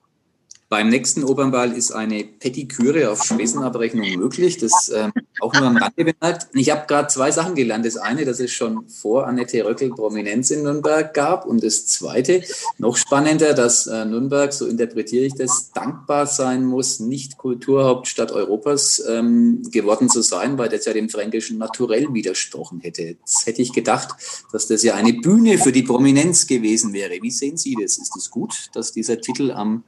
Beim 0.71 0.87
nächsten 0.87 1.25
Opernball 1.25 1.73
ist 1.73 1.91
eine 1.91 2.23
Petiküre 2.23 3.11
auf 3.11 3.25
Spesenabrechnung 3.25 4.09
möglich. 4.15 4.57
Das 4.57 4.89
ähm, 4.95 5.11
auch 5.41 5.53
nur 5.53 5.63
am 5.63 5.75
Rande 5.75 6.05
bemerkt. 6.05 6.47
Ich 6.53 6.71
habe 6.71 6.87
gerade 6.87 7.09
zwei 7.09 7.29
Sachen 7.29 7.55
gelernt. 7.55 7.85
Das 7.85 7.97
eine, 7.97 8.23
dass 8.23 8.39
es 8.39 8.53
schon 8.53 8.87
vor 8.87 9.27
Annette 9.27 9.65
Röckel 9.65 9.89
Prominenz 9.89 10.49
in 10.49 10.63
Nürnberg 10.63 11.13
gab. 11.13 11.45
Und 11.45 11.61
das 11.61 11.87
zweite, 11.87 12.41
noch 12.77 12.95
spannender, 12.95 13.53
dass 13.53 13.85
äh, 13.85 14.05
Nürnberg, 14.05 14.53
so 14.53 14.65
interpretiere 14.65 15.25
ich 15.25 15.33
das, 15.33 15.71
dankbar 15.73 16.25
sein 16.25 16.63
muss, 16.63 17.01
nicht 17.01 17.37
Kulturhauptstadt 17.37 18.31
Europas 18.31 19.03
ähm, 19.09 19.63
geworden 19.71 20.07
zu 20.07 20.21
sein, 20.21 20.57
weil 20.57 20.69
das 20.69 20.85
ja 20.85 20.93
dem 20.93 21.09
Fränkischen 21.09 21.57
naturell 21.57 22.13
widersprochen 22.13 22.79
hätte. 22.79 23.01
Jetzt 23.01 23.45
hätte 23.45 23.61
ich 23.61 23.73
gedacht, 23.73 24.15
dass 24.53 24.67
das 24.67 24.83
ja 24.83 24.95
eine 24.95 25.11
Bühne 25.11 25.57
für 25.57 25.73
die 25.73 25.83
Prominenz 25.83 26.47
gewesen 26.47 26.93
wäre. 26.93 27.21
Wie 27.21 27.31
sehen 27.31 27.57
Sie 27.57 27.75
das? 27.75 27.97
Ist 27.97 28.15
es 28.15 28.31
gut, 28.31 28.69
dass 28.71 28.93
dieser 28.93 29.19
Titel 29.19 29.51
am 29.51 29.83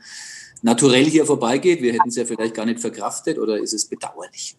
naturell 0.63 1.06
hier 1.06 1.26
vorbeigeht? 1.26 1.82
Wir 1.82 1.93
hätten 1.93 2.10
es 2.10 2.15
ja 2.15 2.26
vielleicht 2.26 2.56
gar 2.56 2.65
nicht 2.65 2.80
verkraftet 2.80 3.38
oder 3.38 3.58
ist 3.58 3.73
es 3.73 3.86
bedauerlich? 3.86 4.56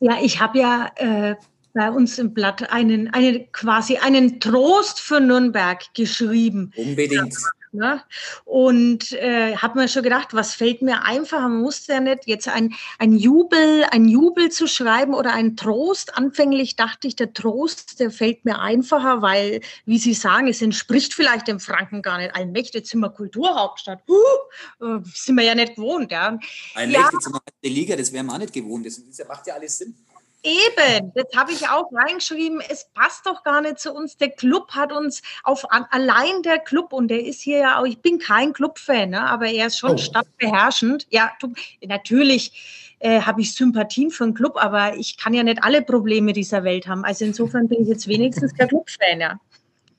Ja, 0.00 0.18
ich 0.20 0.40
habe 0.40 0.58
ja 0.58 0.90
äh, 0.96 1.36
bei 1.74 1.90
uns 1.90 2.18
im 2.18 2.34
Blatt 2.34 2.70
einen, 2.70 3.08
einen 3.14 3.50
quasi 3.52 3.98
einen 3.98 4.40
Trost 4.40 5.00
für 5.00 5.20
Nürnberg 5.20 5.82
geschrieben. 5.94 6.72
Unbedingt. 6.76 7.36
Ne? 7.74 8.02
Und 8.44 9.12
äh, 9.12 9.56
habe 9.56 9.78
mir 9.78 9.88
schon 9.88 10.02
gedacht, 10.02 10.34
was 10.34 10.54
fällt 10.54 10.82
mir 10.82 11.04
einfacher? 11.04 11.48
Man 11.48 11.62
musste 11.62 11.94
ja 11.94 12.00
nicht 12.00 12.26
jetzt 12.26 12.46
ein, 12.46 12.74
ein 12.98 13.14
Jubel, 13.14 13.84
ein 13.90 14.06
Jubel 14.06 14.50
zu 14.50 14.66
schreiben 14.66 15.14
oder 15.14 15.32
ein 15.32 15.56
Trost. 15.56 16.14
Anfänglich 16.18 16.76
dachte 16.76 17.08
ich, 17.08 17.16
der 17.16 17.32
Trost, 17.32 17.98
der 17.98 18.10
fällt 18.10 18.44
mir 18.44 18.58
einfacher, 18.58 19.22
weil, 19.22 19.62
wie 19.86 19.96
Sie 19.96 20.12
sagen, 20.12 20.48
es 20.48 20.60
entspricht 20.60 21.14
vielleicht 21.14 21.48
dem 21.48 21.60
Franken 21.60 22.02
gar 22.02 22.18
nicht. 22.18 22.36
Allmächtig 22.36 22.86
sind 22.86 23.00
wir 23.00 23.08
Kulturhauptstadt. 23.08 24.02
Uh, 24.06 24.84
äh, 24.84 25.00
sind 25.14 25.36
wir 25.36 25.44
ja 25.44 25.54
nicht 25.54 25.76
gewohnt. 25.76 26.12
Ja. 26.12 26.38
Allmächtig 26.74 27.12
ja. 27.12 27.20
sind 27.20 27.34
wir 27.62 27.70
Liga, 27.70 27.96
das 27.96 28.12
wären 28.12 28.26
wir 28.26 28.34
auch 28.34 28.38
nicht 28.38 28.52
gewohnt. 28.52 28.84
Das 28.84 29.00
macht 29.26 29.46
ja 29.46 29.54
alles 29.54 29.78
Sinn. 29.78 29.94
Eben, 30.44 31.12
das 31.14 31.26
habe 31.36 31.52
ich 31.52 31.68
auch 31.68 31.88
reingeschrieben. 31.92 32.60
Es 32.68 32.88
passt 32.94 33.26
doch 33.26 33.44
gar 33.44 33.60
nicht 33.60 33.78
zu 33.78 33.92
uns. 33.92 34.16
Der 34.16 34.30
Club 34.30 34.72
hat 34.72 34.90
uns 34.90 35.22
auf 35.44 35.64
allein 35.70 36.42
der 36.42 36.58
Club 36.58 36.92
und 36.92 37.08
der 37.08 37.24
ist 37.24 37.40
hier 37.40 37.58
ja 37.58 37.78
auch. 37.78 37.86
Ich 37.86 38.00
bin 38.00 38.18
kein 38.18 38.52
Clubfan, 38.52 39.10
ne, 39.10 39.24
aber 39.24 39.46
er 39.46 39.68
ist 39.68 39.78
schon 39.78 39.92
oh. 39.92 39.98
stadtbeherrschend. 39.98 41.06
Ja, 41.10 41.30
du, 41.40 41.52
natürlich 41.86 42.96
äh, 42.98 43.20
habe 43.20 43.40
ich 43.40 43.54
Sympathien 43.54 44.10
für 44.10 44.24
den 44.24 44.34
Club, 44.34 44.56
aber 44.56 44.96
ich 44.96 45.16
kann 45.16 45.32
ja 45.32 45.44
nicht 45.44 45.62
alle 45.62 45.80
Probleme 45.80 46.32
dieser 46.32 46.64
Welt 46.64 46.88
haben. 46.88 47.04
Also 47.04 47.24
insofern 47.24 47.68
bin 47.68 47.82
ich 47.82 47.88
jetzt 47.88 48.08
wenigstens 48.08 48.52
der 48.54 48.66
Clubfan, 48.66 49.20
ja. 49.20 49.40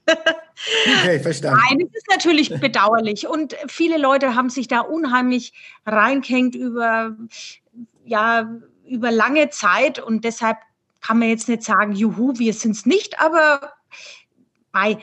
Okay, 0.85 1.19
verstanden. 1.19 1.59
Nein, 1.69 1.87
es 1.87 1.97
ist 1.97 2.07
natürlich 2.09 2.49
bedauerlich 2.59 3.27
und 3.27 3.55
viele 3.67 3.97
Leute 3.97 4.35
haben 4.35 4.49
sich 4.49 4.67
da 4.67 4.81
unheimlich 4.81 5.53
reingehängt 5.85 6.55
über 6.55 7.15
ja 8.05 8.59
über 8.85 9.11
lange 9.11 9.49
Zeit 9.49 9.99
und 9.99 10.23
deshalb 10.23 10.57
kann 11.01 11.19
man 11.19 11.29
jetzt 11.29 11.49
nicht 11.49 11.63
sagen, 11.63 11.93
juhu, 11.93 12.33
wir 12.37 12.53
sind 12.53 12.71
es 12.71 12.85
nicht, 12.85 13.19
aber 13.19 13.73
bei, 14.71 14.97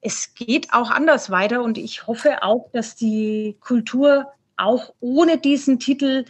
es 0.00 0.34
geht 0.34 0.72
auch 0.72 0.90
anders 0.90 1.30
weiter 1.30 1.62
und 1.62 1.78
ich 1.78 2.06
hoffe 2.06 2.42
auch, 2.42 2.70
dass 2.72 2.96
die 2.96 3.56
Kultur 3.60 4.26
auch 4.56 4.92
ohne 5.00 5.38
diesen 5.38 5.78
Titel, 5.78 6.24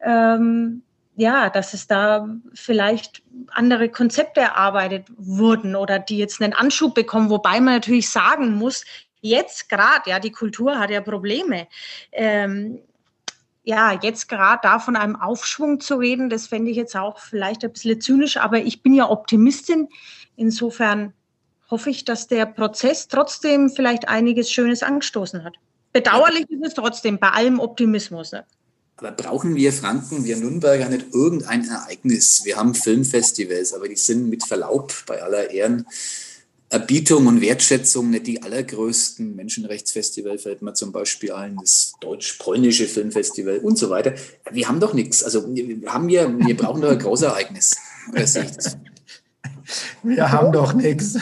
ähm, 0.00 0.82
ja, 1.16 1.50
dass 1.50 1.74
es 1.74 1.86
da 1.86 2.28
vielleicht 2.54 3.22
andere 3.48 3.88
Konzepte 3.88 4.40
erarbeitet 4.40 5.06
wurden 5.16 5.76
oder 5.76 5.98
die 5.98 6.18
jetzt 6.18 6.42
einen 6.42 6.52
Anschub 6.52 6.94
bekommen, 6.94 7.30
wobei 7.30 7.60
man 7.60 7.74
natürlich 7.74 8.10
sagen 8.10 8.54
muss, 8.54 8.84
jetzt 9.20 9.68
gerade, 9.68 10.10
ja, 10.10 10.18
die 10.18 10.32
Kultur 10.32 10.78
hat 10.78 10.90
ja 10.90 11.00
Probleme. 11.00 11.66
Ähm, 12.12 12.80
ja, 13.64 13.98
jetzt 14.02 14.28
gerade 14.28 14.60
da 14.62 14.78
von 14.78 14.94
einem 14.94 15.16
Aufschwung 15.16 15.80
zu 15.80 15.96
reden, 15.96 16.28
das 16.28 16.46
fände 16.46 16.70
ich 16.70 16.76
jetzt 16.76 16.96
auch 16.96 17.18
vielleicht 17.18 17.64
ein 17.64 17.72
bisschen 17.72 18.00
zynisch, 18.00 18.36
aber 18.36 18.58
ich 18.58 18.82
bin 18.82 18.94
ja 18.94 19.10
Optimistin. 19.10 19.88
Insofern 20.36 21.14
hoffe 21.70 21.88
ich, 21.90 22.04
dass 22.04 22.28
der 22.28 22.44
Prozess 22.44 23.08
trotzdem 23.08 23.70
vielleicht 23.70 24.06
einiges 24.06 24.50
Schönes 24.50 24.82
angestoßen 24.82 25.44
hat. 25.44 25.54
Bedauerlich 25.92 26.48
ist 26.50 26.66
es 26.66 26.74
trotzdem, 26.74 27.18
bei 27.18 27.30
allem 27.30 27.58
Optimismus. 27.58 28.32
Ne? 28.32 28.44
Aber 28.96 29.12
brauchen 29.12 29.54
wir 29.56 29.72
Franken, 29.72 30.24
wir 30.24 30.36
Nürnberger 30.36 30.88
nicht 30.90 31.14
irgendein 31.14 31.66
Ereignis? 31.66 32.42
Wir 32.44 32.56
haben 32.56 32.74
Filmfestivals, 32.74 33.72
aber 33.72 33.88
die 33.88 33.96
sind 33.96 34.28
mit 34.28 34.46
Verlaub 34.46 34.92
bei 35.06 35.22
aller 35.22 35.50
Ehren 35.50 35.86
Erbietung 36.74 37.28
und 37.28 37.40
Wertschätzung 37.40 38.10
nicht 38.10 38.26
die 38.26 38.42
allergrößten. 38.42 39.36
Menschenrechtsfestival 39.36 40.38
fällt 40.38 40.60
mir 40.60 40.74
zum 40.74 40.90
Beispiel 40.90 41.30
ein, 41.30 41.56
das 41.56 41.94
deutsch-polnische 42.00 42.86
Filmfestival 42.86 43.58
und 43.58 43.78
so 43.78 43.90
weiter. 43.90 44.14
Wir 44.50 44.66
haben 44.66 44.80
doch 44.80 44.92
nichts. 44.92 45.22
Also 45.22 45.42
haben 45.86 46.08
wir, 46.08 46.36
wir 46.36 46.56
brauchen 46.56 46.82
doch 46.82 46.90
ein 46.90 46.98
großes 46.98 47.26
Ereignis. 47.26 47.76
Oder 48.12 48.26
sehe 48.26 48.44
ich 48.44 48.50
das? 48.50 48.76
Wir 50.02 50.30
haben 50.30 50.52
doch 50.52 50.72
nichts. 50.72 51.14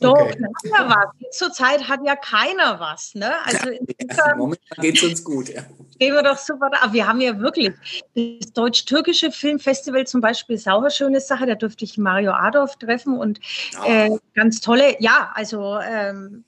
Doch, 0.00 0.12
okay. 0.12 0.42
haben 0.74 0.88
wir 0.88 0.88
was. 0.88 1.36
Zurzeit 1.36 1.88
hat 1.88 2.00
ja 2.04 2.16
keiner 2.16 2.78
was. 2.80 3.14
Ne? 3.14 3.32
Also 3.44 3.70
ja, 3.70 4.36
momentan 4.36 4.82
geht 4.82 4.96
es 4.96 5.02
uns 5.02 5.24
gut. 5.24 5.48
Ja. 5.48 5.62
Gehen 5.98 6.14
wir 6.14 6.22
doch 6.22 6.38
super 6.38 6.70
da. 6.70 6.82
Aber 6.82 6.92
wir 6.92 7.06
haben 7.06 7.20
ja 7.20 7.38
wirklich 7.38 7.72
das 8.14 8.52
deutsch-türkische 8.52 9.30
Filmfestival 9.30 10.06
zum 10.06 10.20
Beispiel 10.20 10.60
eine 10.64 10.90
schöne 10.90 11.20
Sache. 11.20 11.46
Da 11.46 11.54
durfte 11.54 11.84
ich 11.84 11.96
Mario 11.96 12.32
Adolf 12.32 12.76
treffen 12.76 13.16
und 13.16 13.40
ja. 13.72 14.06
äh, 14.06 14.18
ganz 14.34 14.60
tolle, 14.60 14.96
ja, 15.00 15.32
also 15.34 15.78
ähm, 15.78 16.44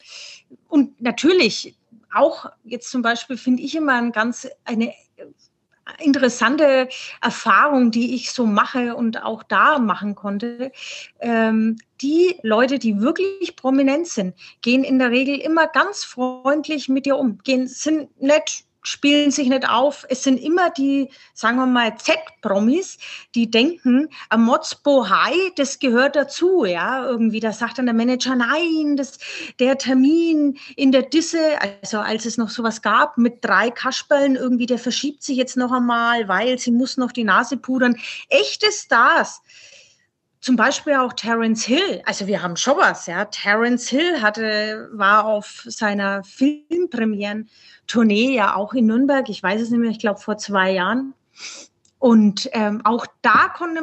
und 0.68 1.00
natürlich 1.00 1.76
auch 2.14 2.50
jetzt 2.64 2.90
zum 2.90 3.02
Beispiel 3.02 3.36
finde 3.36 3.62
ich 3.62 3.74
immer 3.74 3.94
ein 3.94 4.12
ganz 4.12 4.48
eine 4.64 4.92
interessante 5.98 6.88
Erfahrung, 7.22 7.90
die 7.90 8.14
ich 8.14 8.32
so 8.32 8.46
mache 8.46 8.96
und 8.96 9.22
auch 9.22 9.42
da 9.42 9.78
machen 9.78 10.14
konnte. 10.14 10.72
Ähm, 11.20 11.76
die 12.00 12.38
Leute, 12.42 12.78
die 12.78 13.00
wirklich 13.00 13.56
prominent 13.56 14.06
sind, 14.08 14.34
gehen 14.60 14.84
in 14.84 14.98
der 14.98 15.10
Regel 15.10 15.38
immer 15.38 15.66
ganz 15.66 16.04
freundlich 16.04 16.88
mit 16.88 17.06
dir 17.06 17.16
um, 17.16 17.38
gehen, 17.38 17.66
sind 17.66 18.10
nett, 18.20 18.64
spielen 18.86 19.30
sich 19.30 19.48
nicht 19.48 19.68
auf. 19.68 20.06
Es 20.08 20.22
sind 20.22 20.38
immer 20.38 20.70
die, 20.70 21.10
sagen 21.34 21.56
wir 21.56 21.66
mal, 21.66 21.96
Z-Promis, 21.96 22.98
die 23.34 23.50
denken, 23.50 24.08
ein 24.30 24.42
Motzbo 24.42 25.08
High, 25.08 25.52
das 25.56 25.78
gehört 25.80 26.14
dazu, 26.14 26.64
ja, 26.64 27.04
irgendwie. 27.04 27.40
Da 27.40 27.52
sagt 27.52 27.78
dann 27.78 27.86
der 27.86 27.94
Manager, 27.94 28.36
nein, 28.36 28.96
das, 28.96 29.18
der 29.58 29.76
Termin 29.76 30.56
in 30.76 30.92
der 30.92 31.02
Disse, 31.02 31.58
also 31.82 31.98
als 31.98 32.26
es 32.26 32.38
noch 32.38 32.50
sowas 32.50 32.80
gab 32.80 33.18
mit 33.18 33.44
drei 33.44 33.70
Kasperlen, 33.70 34.36
irgendwie, 34.36 34.66
der 34.66 34.78
verschiebt 34.78 35.22
sich 35.22 35.36
jetzt 35.36 35.56
noch 35.56 35.72
einmal, 35.72 36.28
weil 36.28 36.58
sie 36.58 36.70
muss 36.70 36.96
noch 36.96 37.10
die 37.10 37.24
Nase 37.24 37.56
pudern. 37.56 37.96
Echte 38.28 38.70
Stars 38.70 39.42
zum 40.46 40.54
Beispiel 40.54 40.94
auch 40.94 41.12
Terence 41.12 41.64
Hill. 41.64 42.00
Also 42.06 42.28
wir 42.28 42.40
haben 42.40 42.54
schon 42.54 42.76
was, 42.76 43.08
ja. 43.08 43.24
Terence 43.24 43.88
Hill 43.88 44.22
hatte, 44.22 44.88
war 44.92 45.24
auf 45.24 45.64
seiner 45.66 46.22
Filmpremieren-Tournee 46.22 48.36
ja 48.36 48.54
auch 48.54 48.72
in 48.72 48.86
Nürnberg. 48.86 49.28
Ich 49.28 49.42
weiß 49.42 49.60
es 49.60 49.70
nicht 49.70 49.80
mehr, 49.80 49.90
ich 49.90 49.98
glaube 49.98 50.20
vor 50.20 50.38
zwei 50.38 50.70
Jahren. 50.70 51.14
Und 51.98 52.48
ähm, 52.52 52.80
auch 52.84 53.06
da 53.22 53.52
konnte 53.56 53.82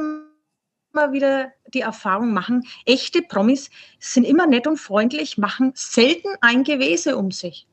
man 0.94 1.12
wieder 1.12 1.52
die 1.74 1.82
Erfahrung 1.82 2.32
machen, 2.32 2.64
echte 2.86 3.22
Promis 3.22 3.70
sind 4.00 4.24
immer 4.24 4.48
nett 4.48 4.66
und 4.66 4.78
freundlich, 4.78 5.38
machen 5.38 5.74
selten 5.76 6.30
ein 6.40 6.64
Gewese 6.64 7.18
um 7.18 7.32
sich. 7.32 7.68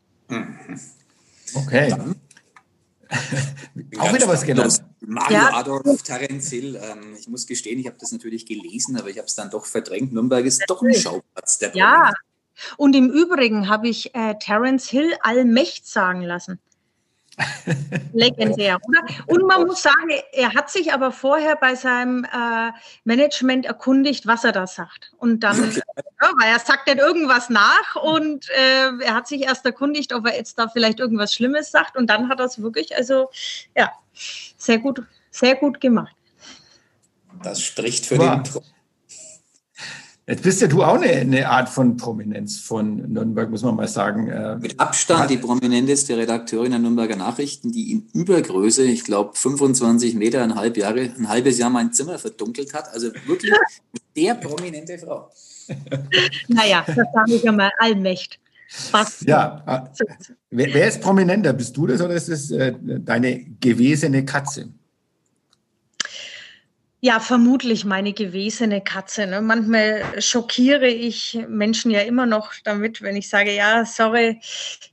Okay. 1.54 1.94
auch 4.00 4.12
wieder 4.12 4.26
was 4.26 4.42
gelernt. 4.42 4.82
Mario 5.00 5.36
ja. 5.36 5.54
Adolf, 5.54 6.02
Terence 6.02 6.50
Hill. 6.50 6.80
Ähm, 6.82 7.16
ich 7.18 7.28
muss 7.28 7.46
gestehen, 7.46 7.78
ich 7.78 7.86
habe 7.86 7.96
das 7.98 8.12
natürlich 8.12 8.46
gelesen, 8.46 8.98
aber 8.98 9.08
ich 9.08 9.18
habe 9.18 9.26
es 9.26 9.34
dann 9.34 9.50
doch 9.50 9.64
verdrängt. 9.64 10.12
Nürnberg 10.12 10.44
ist 10.44 10.64
doch 10.68 10.82
ein 10.82 10.94
Schauplatz 10.94 11.58
der. 11.58 11.74
Ja, 11.74 12.12
und 12.76 12.94
im 12.94 13.10
Übrigen 13.10 13.68
habe 13.68 13.88
ich 13.88 14.14
äh, 14.14 14.34
Terence 14.38 14.88
Hill 14.88 15.14
allmächt 15.22 15.86
sagen 15.86 16.22
lassen. 16.22 16.58
Legendär, 18.12 18.78
oder? 18.86 19.00
Und 19.26 19.46
man 19.46 19.66
muss 19.66 19.82
sagen, 19.82 20.10
er 20.32 20.54
hat 20.54 20.70
sich 20.70 20.92
aber 20.92 21.12
vorher 21.12 21.56
bei 21.56 21.74
seinem 21.74 22.24
äh, 22.24 22.72
Management 23.04 23.66
erkundigt, 23.66 24.26
was 24.26 24.44
er 24.44 24.52
da 24.52 24.66
sagt. 24.66 25.12
Und 25.18 25.40
dann, 25.40 25.72
ja, 25.74 26.32
weil 26.38 26.52
er 26.52 26.58
sagt 26.58 26.86
nicht 26.86 26.98
irgendwas 26.98 27.50
nach 27.50 27.96
und 27.96 28.48
äh, 28.50 29.04
er 29.04 29.14
hat 29.14 29.28
sich 29.28 29.42
erst 29.42 29.64
erkundigt, 29.64 30.12
ob 30.12 30.26
er 30.26 30.36
jetzt 30.36 30.58
da 30.58 30.68
vielleicht 30.68 31.00
irgendwas 31.00 31.34
Schlimmes 31.34 31.70
sagt. 31.70 31.96
Und 31.96 32.08
dann 32.08 32.28
hat 32.28 32.40
er 32.40 32.46
es 32.46 32.60
wirklich, 32.60 32.96
also 32.96 33.30
ja, 33.76 33.92
sehr 34.12 34.78
gut, 34.78 35.02
sehr 35.30 35.56
gut 35.56 35.80
gemacht. 35.80 36.14
Das 37.42 37.62
spricht 37.62 38.06
für 38.06 38.18
wow. 38.18 38.34
den 38.34 38.44
Druck. 38.44 38.64
Jetzt 40.30 40.44
bist 40.44 40.60
ja 40.60 40.68
du 40.68 40.84
auch 40.84 40.94
eine, 40.94 41.08
eine, 41.08 41.48
Art 41.48 41.68
von 41.68 41.96
Prominenz 41.96 42.60
von 42.60 42.98
Nürnberg, 43.12 43.50
muss 43.50 43.64
man 43.64 43.74
mal 43.74 43.88
sagen. 43.88 44.28
Äh, 44.28 44.58
Mit 44.58 44.78
Abstand 44.78 45.28
die 45.28 45.38
prominenteste 45.38 46.16
Redakteurin 46.16 46.70
der 46.70 46.78
Nürnberger 46.78 47.16
Nachrichten, 47.16 47.72
die 47.72 47.90
in 47.90 48.08
Übergröße, 48.14 48.84
ich 48.84 49.02
glaube 49.02 49.32
25 49.34 50.14
Meter, 50.14 50.40
ein, 50.44 50.54
halb 50.54 50.76
Jahre, 50.76 51.00
ein 51.00 51.28
halbes 51.28 51.58
Jahr 51.58 51.68
mein 51.68 51.92
Zimmer 51.92 52.16
verdunkelt 52.16 52.72
hat. 52.74 52.94
Also 52.94 53.08
wirklich 53.26 53.52
der 54.16 54.34
prominente 54.34 54.98
Frau. 54.98 55.30
Naja, 56.48 56.84
das 56.86 56.96
sage 56.96 57.34
ich 57.34 57.42
ja 57.42 57.52
mal 57.52 57.70
allmächt. 57.78 58.38
Was? 58.92 59.22
Ja, 59.22 59.64
äh, 59.66 60.04
wer, 60.50 60.74
wer, 60.74 60.88
ist 60.88 61.00
prominenter? 61.00 61.52
Bist 61.52 61.76
du 61.76 61.88
das 61.88 62.00
oder 62.00 62.14
ist 62.14 62.28
es 62.28 62.52
äh, 62.52 62.72
deine 62.80 63.44
gewesene 63.60 64.24
Katze? 64.24 64.68
Ja, 67.02 67.18
vermutlich 67.18 67.86
meine 67.86 68.12
gewesene 68.12 68.82
Katze. 68.82 69.26
Ne? 69.26 69.40
Manchmal 69.40 70.20
schockiere 70.20 70.86
ich 70.86 71.38
Menschen 71.48 71.90
ja 71.90 72.00
immer 72.00 72.26
noch 72.26 72.52
damit, 72.62 73.00
wenn 73.00 73.16
ich 73.16 73.28
sage, 73.28 73.54
ja, 73.54 73.86
sorry, 73.86 74.38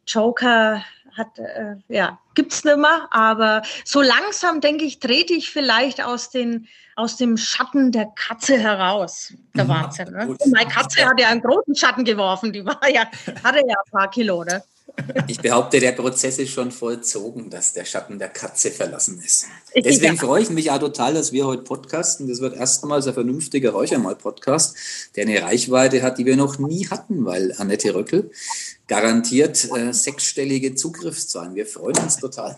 Joker 0.08 0.84
hat, 1.17 1.38
äh, 1.38 1.76
ja, 1.89 2.17
gibt's 2.34 2.63
nicht 2.63 2.78
mehr. 2.78 3.08
Aber 3.12 3.62
so 3.84 4.02
langsam, 4.02 4.62
denke 4.62 4.86
ich, 4.86 5.00
trete 5.00 5.34
ich 5.34 5.50
vielleicht 5.50 6.02
aus, 6.02 6.30
den, 6.30 6.67
aus 6.96 7.17
dem 7.17 7.36
Schatten 7.36 7.91
der 7.91 8.06
Katze 8.15 8.58
heraus. 8.58 9.34
Der 9.56 9.65
mhm. 9.65 9.70
Wahnsinn. 9.70 10.12
Ne? 10.12 10.38
meine 10.54 10.70
Katze 10.70 11.06
hat 11.06 11.20
ja 11.20 11.28
einen 11.28 11.41
großen 11.41 11.76
Schatten 11.76 12.06
geworfen. 12.06 12.54
Die 12.54 12.65
war 12.65 12.88
ja, 12.89 13.02
hatte 13.43 13.60
ja 13.67 13.76
ein 13.86 13.91
paar 13.91 14.10
Kilo, 14.10 14.46
ne? 14.46 14.63
Ich 15.28 15.41
behaupte, 15.41 15.80
der 15.80 15.91
Prozess 15.91 16.39
ist 16.39 16.52
schon 16.52 16.71
vollzogen, 16.71 17.50
dass 17.50 17.73
der 17.73 17.86
Schatten 17.86 18.19
der 18.19 18.30
Katze 18.30 18.71
verlassen 18.71 19.21
ist. 19.23 19.45
Deswegen 19.76 20.15
ja. 20.15 20.21
freue 20.21 20.41
ich 20.41 20.50
mich 20.50 20.71
auch 20.71 20.80
total, 20.80 21.13
dass 21.13 21.32
wir 21.32 21.45
heute 21.45 21.63
podcasten. 21.63 22.28
Das 22.28 22.41
wird 22.41 22.56
erstmals 22.56 23.08
ein 23.08 23.13
vernünftiger 23.13 23.71
Räuchermal-Podcast, 23.71 24.76
der 25.15 25.26
eine 25.26 25.41
Reichweite 25.41 26.02
hat, 26.02 26.17
die 26.17 26.26
wir 26.26 26.36
noch 26.36 26.58
nie 26.58 26.88
hatten, 26.88 27.26
weil 27.26 27.54
Annette 27.58 27.93
Röckel 27.93 28.32
garantiert 28.88 29.69
äh, 29.76 29.93
sechsstellige 29.93 30.76
Zugriffszahlen. 30.76 31.56
Wir 31.56 31.65
freuen 31.65 31.97
uns 31.97 32.17
total. 32.17 32.58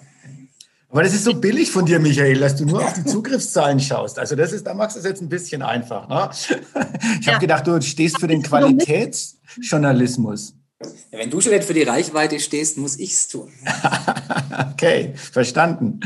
Aber 0.91 1.03
das 1.03 1.13
ist 1.13 1.25
so 1.25 1.35
billig 1.35 1.69
von 1.69 1.85
dir, 1.85 1.99
Michael, 1.99 2.39
dass 2.39 2.55
du 2.55 2.65
nur 2.65 2.83
auf 2.83 2.93
die 2.93 3.05
Zugriffszahlen 3.05 3.79
schaust. 3.79 4.17
Also 4.17 4.35
das 4.35 4.51
ist, 4.53 4.65
da 4.65 4.73
machst 4.73 4.95
du 4.95 4.99
es 4.99 5.05
jetzt 5.05 5.21
ein 5.21 5.29
bisschen 5.29 5.61
einfach. 5.61 6.09
Ne? 6.09 6.31
Ich 7.19 7.27
ja. 7.27 7.33
habe 7.33 7.41
gedacht, 7.41 7.67
du 7.67 7.79
stehst 7.81 8.19
für 8.19 8.27
den 8.27 8.41
Qualitätsjournalismus. 8.41 10.55
Wenn 11.11 11.29
du 11.29 11.41
schon 11.41 11.51
nicht 11.51 11.65
für 11.65 11.73
die 11.73 11.83
Reichweite 11.83 12.39
stehst, 12.39 12.77
muss 12.77 12.97
ich 12.97 13.11
es 13.11 13.27
tun. 13.27 13.51
okay, 14.71 15.13
verstanden. 15.15 15.99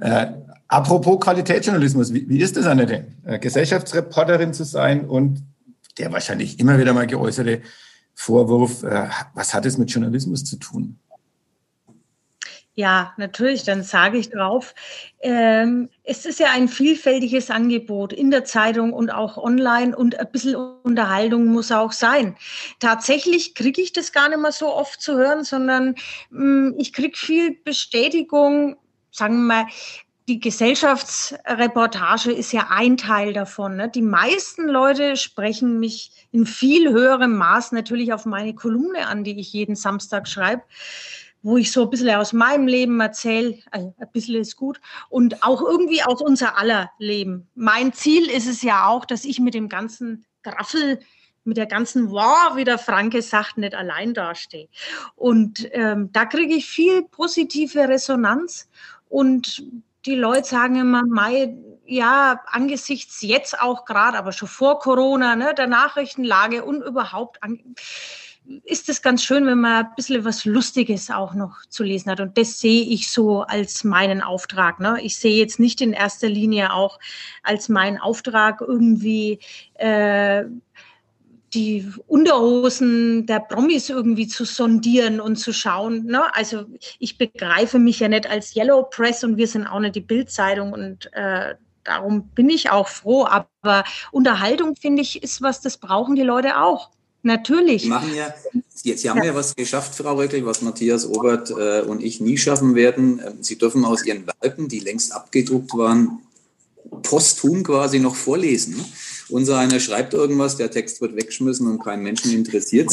Äh, 0.00 0.28
apropos 0.68 1.18
Qualitätsjournalismus, 1.20 2.12
wie, 2.12 2.28
wie 2.28 2.38
ist 2.38 2.56
es, 2.56 2.66
Annette, 2.66 3.06
äh, 3.24 3.38
Gesellschaftsreporterin 3.38 4.54
zu 4.54 4.64
sein 4.64 5.08
und 5.08 5.42
der 5.98 6.12
wahrscheinlich 6.12 6.60
immer 6.60 6.78
wieder 6.78 6.92
mal 6.92 7.06
geäußerte 7.06 7.62
Vorwurf, 8.14 8.84
äh, 8.84 9.08
was 9.34 9.54
hat 9.54 9.66
es 9.66 9.76
mit 9.78 9.90
Journalismus 9.90 10.44
zu 10.44 10.56
tun? 10.56 10.98
Ja, 12.74 13.12
natürlich, 13.18 13.64
dann 13.64 13.82
sage 13.82 14.16
ich 14.16 14.30
drauf. 14.30 14.74
Ähm, 15.20 15.90
es 16.04 16.24
ist 16.24 16.40
ja 16.40 16.52
ein 16.52 16.68
vielfältiges 16.68 17.50
Angebot 17.50 18.14
in 18.14 18.30
der 18.30 18.46
Zeitung 18.46 18.94
und 18.94 19.10
auch 19.10 19.36
online 19.36 19.94
und 19.94 20.18
ein 20.18 20.32
bisschen 20.32 20.54
Unterhaltung 20.54 21.46
muss 21.46 21.70
auch 21.70 21.92
sein. 21.92 22.34
Tatsächlich 22.80 23.54
kriege 23.54 23.82
ich 23.82 23.92
das 23.92 24.10
gar 24.12 24.30
nicht 24.30 24.40
mehr 24.40 24.52
so 24.52 24.74
oft 24.74 25.02
zu 25.02 25.16
hören, 25.16 25.44
sondern 25.44 25.96
mh, 26.30 26.70
mm, 26.70 26.74
ich 26.78 26.94
kriege 26.94 27.16
viel 27.16 27.58
Bestätigung, 27.62 28.76
sagen 29.10 29.34
wir 29.46 29.54
mal, 29.54 29.66
die 30.28 30.40
Gesellschaftsreportage 30.40 32.32
ist 32.32 32.52
ja 32.52 32.68
ein 32.70 32.96
Teil 32.96 33.34
davon. 33.34 33.76
Ne? 33.76 33.90
Die 33.90 34.00
meisten 34.00 34.66
Leute 34.66 35.16
sprechen 35.16 35.78
mich 35.78 36.28
in 36.30 36.46
viel 36.46 36.90
höherem 36.90 37.36
Maß 37.36 37.72
natürlich 37.72 38.14
auf 38.14 38.24
meine 38.24 38.54
Kolumne 38.54 39.08
an, 39.08 39.24
die 39.24 39.38
ich 39.38 39.52
jeden 39.52 39.76
Samstag 39.76 40.26
schreibe 40.26 40.62
wo 41.42 41.56
ich 41.56 41.72
so 41.72 41.82
ein 41.82 41.90
bisschen 41.90 42.10
aus 42.10 42.32
meinem 42.32 42.66
Leben 42.66 43.00
erzähle, 43.00 43.58
also 43.70 43.94
ein 43.98 44.12
bisschen 44.12 44.40
ist 44.40 44.56
gut, 44.56 44.80
und 45.08 45.42
auch 45.42 45.60
irgendwie 45.60 46.02
aus 46.02 46.22
unser 46.22 46.56
aller 46.58 46.90
Leben. 46.98 47.48
Mein 47.54 47.92
Ziel 47.92 48.30
ist 48.30 48.46
es 48.46 48.62
ja 48.62 48.86
auch, 48.86 49.04
dass 49.04 49.24
ich 49.24 49.40
mit 49.40 49.54
dem 49.54 49.68
ganzen 49.68 50.24
Graffel, 50.42 51.00
mit 51.44 51.56
der 51.56 51.66
ganzen 51.66 52.10
Wow, 52.10 52.54
wie 52.54 52.64
der 52.64 52.78
Franke 52.78 53.20
sagt, 53.22 53.58
nicht 53.58 53.74
allein 53.74 54.14
dastehe. 54.14 54.68
Und 55.16 55.68
ähm, 55.72 56.10
da 56.12 56.24
kriege 56.24 56.54
ich 56.54 56.66
viel 56.66 57.02
positive 57.02 57.88
Resonanz 57.88 58.68
und 59.08 59.64
die 60.06 60.14
Leute 60.14 60.48
sagen 60.48 60.76
immer, 60.76 61.04
Mai, 61.04 61.56
ja, 61.84 62.40
angesichts 62.46 63.22
jetzt 63.22 63.60
auch 63.60 63.84
gerade, 63.84 64.18
aber 64.18 64.32
schon 64.32 64.48
vor 64.48 64.78
Corona, 64.78 65.36
ne, 65.36 65.54
der 65.54 65.66
Nachrichtenlage 65.66 66.64
und 66.64 66.82
überhaupt 66.82 67.42
ist 68.64 68.88
es 68.88 69.02
ganz 69.02 69.22
schön, 69.22 69.46
wenn 69.46 69.60
man 69.60 69.86
ein 69.86 69.94
bisschen 69.96 70.24
was 70.24 70.44
Lustiges 70.44 71.10
auch 71.10 71.34
noch 71.34 71.64
zu 71.68 71.84
lesen 71.84 72.10
hat. 72.10 72.20
Und 72.20 72.36
das 72.36 72.60
sehe 72.60 72.82
ich 72.82 73.10
so 73.10 73.42
als 73.42 73.84
meinen 73.84 74.20
Auftrag. 74.20 74.80
Ne? 74.80 74.98
Ich 75.02 75.18
sehe 75.18 75.36
jetzt 75.36 75.60
nicht 75.60 75.80
in 75.80 75.92
erster 75.92 76.28
Linie 76.28 76.72
auch 76.72 76.98
als 77.42 77.68
meinen 77.68 77.98
Auftrag 77.98 78.60
irgendwie 78.60 79.38
äh, 79.74 80.44
die 81.54 81.86
Unterhosen 82.06 83.26
der 83.26 83.40
Promis 83.40 83.90
irgendwie 83.90 84.26
zu 84.26 84.44
sondieren 84.44 85.20
und 85.20 85.36
zu 85.36 85.52
schauen. 85.52 86.06
Ne? 86.06 86.34
Also 86.34 86.64
ich 86.98 87.18
begreife 87.18 87.78
mich 87.78 88.00
ja 88.00 88.08
nicht 88.08 88.28
als 88.28 88.56
Yellow 88.56 88.84
Press 88.84 89.22
und 89.22 89.36
wir 89.36 89.46
sind 89.46 89.66
auch 89.66 89.80
nicht 89.80 89.94
die 89.94 90.00
Bildzeitung 90.00 90.72
und 90.72 91.12
äh, 91.12 91.54
darum 91.84 92.28
bin 92.28 92.48
ich 92.48 92.70
auch 92.70 92.88
froh. 92.88 93.26
Aber 93.26 93.84
Unterhaltung, 94.10 94.76
finde 94.76 95.02
ich, 95.02 95.22
ist 95.22 95.42
was, 95.42 95.60
das 95.60 95.78
brauchen 95.78 96.14
die 96.14 96.22
Leute 96.22 96.60
auch. 96.60 96.90
Natürlich. 97.22 97.82
Sie 97.82 97.88
machen 97.88 98.14
ja, 98.14 98.34
Sie, 98.74 98.96
Sie 98.96 99.08
haben 99.08 99.18
ja. 99.18 99.26
ja 99.26 99.34
was 99.34 99.54
geschafft, 99.54 99.94
Frau 99.94 100.16
Röckl, 100.16 100.44
was 100.44 100.60
Matthias 100.60 101.06
Obert 101.06 101.50
äh, 101.50 101.82
und 101.82 102.02
ich 102.02 102.20
nie 102.20 102.36
schaffen 102.36 102.74
werden. 102.74 103.20
Ähm, 103.24 103.34
Sie 103.40 103.56
dürfen 103.56 103.84
aus 103.84 104.04
Ihren 104.04 104.26
Werken, 104.26 104.68
die 104.68 104.80
längst 104.80 105.12
abgedruckt 105.12 105.72
waren, 105.76 106.18
posthum 107.02 107.62
quasi 107.62 108.00
noch 108.00 108.16
vorlesen. 108.16 108.84
Unser 109.28 109.58
einer 109.58 109.80
schreibt 109.80 110.14
irgendwas, 110.14 110.56
der 110.56 110.70
Text 110.70 111.00
wird 111.00 111.16
weggeschmissen 111.16 111.66
und 111.66 111.82
keinen 111.82 112.02
Menschen 112.02 112.32
interessiert. 112.32 112.90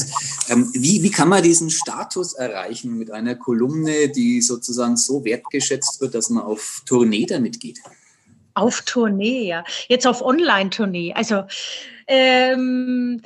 Ähm, 0.48 0.70
wie, 0.74 1.02
wie 1.02 1.12
kann 1.12 1.28
man 1.28 1.44
diesen 1.44 1.70
Status 1.70 2.34
erreichen 2.34 2.98
mit 2.98 3.12
einer 3.12 3.36
Kolumne, 3.36 4.10
die 4.10 4.42
sozusagen 4.42 4.96
so 4.96 5.26
wertgeschätzt 5.26 6.00
wird, 6.02 6.13
dass 6.13 6.30
man 6.30 6.44
auf 6.44 6.84
Tournee 6.86 7.26
damit 7.26 7.60
geht? 7.60 7.80
Auf 8.54 8.84
Tournee, 8.84 9.48
ja. 9.48 9.63
Jetzt 9.88 10.06
auf 10.06 10.22
Online-Tournee. 10.22 11.13
Also, 11.13 11.44
ähm, 12.08 13.22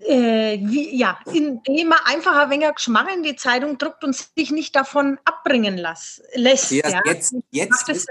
äh, 0.00 0.58
wie, 0.60 0.96
ja, 0.96 1.18
indem 1.26 1.88
man 1.88 1.98
einfach 2.04 2.36
ein 2.36 2.50
wenig 2.50 2.74
Geschmack 2.74 3.08
in 3.14 3.22
die 3.22 3.36
Zeitung 3.36 3.78
drückt 3.78 4.04
und 4.04 4.14
sich 4.14 4.50
nicht 4.50 4.74
davon 4.76 5.18
abbringen 5.24 5.76
las, 5.76 6.22
lässt. 6.34 6.70
Ja, 6.70 6.88
ja. 6.88 7.00
Jetzt, 7.04 7.34
jetzt 7.50 7.88
ist 7.88 8.08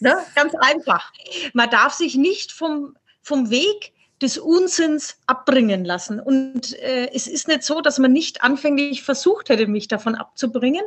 ne? 0.00 0.18
Ganz 0.34 0.54
einfach. 0.54 1.12
Man 1.52 1.70
darf 1.70 1.94
sich 1.94 2.16
nicht 2.16 2.52
vom, 2.52 2.96
vom 3.22 3.50
Weg 3.50 3.92
des 4.22 4.38
Unsinns 4.38 5.18
abbringen 5.26 5.84
lassen. 5.84 6.20
Und 6.20 6.78
äh, 6.78 7.10
es 7.12 7.26
ist 7.26 7.48
nicht 7.48 7.62
so, 7.62 7.82
dass 7.82 7.98
man 7.98 8.12
nicht 8.12 8.42
anfänglich 8.42 9.02
versucht 9.02 9.50
hätte, 9.50 9.66
mich 9.66 9.88
davon 9.88 10.14
abzubringen. 10.14 10.82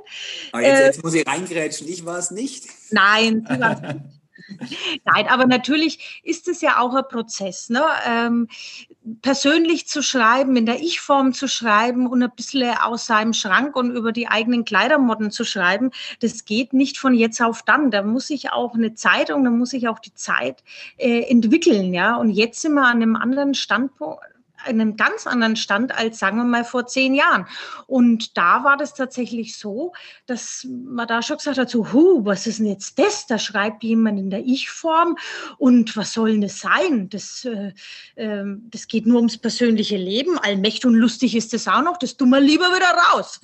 Aber 0.51 0.63
jetzt, 0.63 0.79
äh, 0.79 0.85
jetzt 0.85 1.03
muss 1.03 1.13
ich 1.13 1.27
reingrätschen, 1.27 1.87
ich 1.87 2.05
war 2.05 2.17
es 2.17 2.31
nicht. 2.31 2.65
Nein, 2.89 3.45
nicht. 3.47 4.01
Nein, 5.05 5.27
aber 5.27 5.45
natürlich 5.45 6.21
ist 6.23 6.47
es 6.47 6.61
ja 6.61 6.79
auch 6.79 6.95
ein 6.95 7.07
Prozess. 7.07 7.69
Ne? 7.69 7.83
Ähm, 8.07 8.47
persönlich 9.21 9.87
zu 9.87 10.03
schreiben, 10.03 10.55
in 10.55 10.65
der 10.65 10.81
Ich-Form 10.81 11.33
zu 11.33 11.47
schreiben 11.47 12.07
und 12.07 12.21
ein 12.21 12.31
bisschen 12.35 12.77
aus 12.77 13.05
seinem 13.05 13.33
Schrank 13.33 13.75
und 13.75 13.91
über 13.95 14.11
die 14.11 14.27
eigenen 14.27 14.65
Kleidermotten 14.65 15.31
zu 15.31 15.45
schreiben, 15.45 15.91
das 16.19 16.45
geht 16.45 16.73
nicht 16.73 16.97
von 16.97 17.13
jetzt 17.13 17.41
auf 17.41 17.63
dann. 17.63 17.91
Da 17.91 18.03
muss 18.03 18.29
ich 18.29 18.51
auch 18.51 18.75
eine 18.75 18.93
Zeitung, 18.93 19.43
da 19.43 19.49
muss 19.49 19.73
ich 19.73 19.87
auch 19.87 19.99
die 19.99 20.13
Zeit 20.13 20.63
äh, 20.97 21.21
entwickeln. 21.29 21.93
Ja? 21.93 22.15
Und 22.17 22.29
jetzt 22.29 22.61
sind 22.61 22.73
wir 22.73 22.85
an 22.85 23.01
einem 23.01 23.15
anderen 23.15 23.53
Standpunkt, 23.53 24.19
einem 24.65 24.95
ganz 24.97 25.27
anderen 25.27 25.55
Stand 25.55 25.97
als, 25.97 26.19
sagen 26.19 26.37
wir 26.37 26.43
mal, 26.43 26.63
vor 26.63 26.87
zehn 26.87 27.13
Jahren. 27.13 27.47
Und 27.87 28.37
da 28.37 28.63
war 28.63 28.77
das 28.77 28.93
tatsächlich 28.93 29.57
so, 29.57 29.93
dass 30.25 30.67
man 30.69 31.07
da 31.07 31.21
schon 31.21 31.37
gesagt 31.37 31.57
hat, 31.57 31.69
so, 31.69 31.91
hu, 31.91 32.25
was 32.25 32.47
ist 32.47 32.59
denn 32.59 32.67
jetzt 32.67 32.99
das? 32.99 33.27
Da 33.27 33.37
schreibt 33.37 33.83
jemand 33.83 34.19
in 34.19 34.29
der 34.29 34.45
Ich-Form 34.45 35.17
und 35.57 35.95
was 35.95 36.13
soll 36.13 36.31
denn 36.31 36.41
das 36.41 36.59
sein? 36.59 37.09
Das, 37.09 37.45
äh, 37.45 37.73
äh, 38.15 38.43
das 38.69 38.87
geht 38.87 39.05
nur 39.05 39.17
ums 39.17 39.37
persönliche 39.37 39.97
Leben. 39.97 40.37
Allmächtig 40.37 40.85
und 40.85 40.95
lustig 40.95 41.35
ist 41.35 41.53
das 41.53 41.67
auch 41.67 41.81
noch, 41.81 41.97
das 41.97 42.17
tun 42.17 42.29
wir 42.29 42.39
lieber 42.39 42.65
wieder 42.65 42.95
raus. 43.13 43.39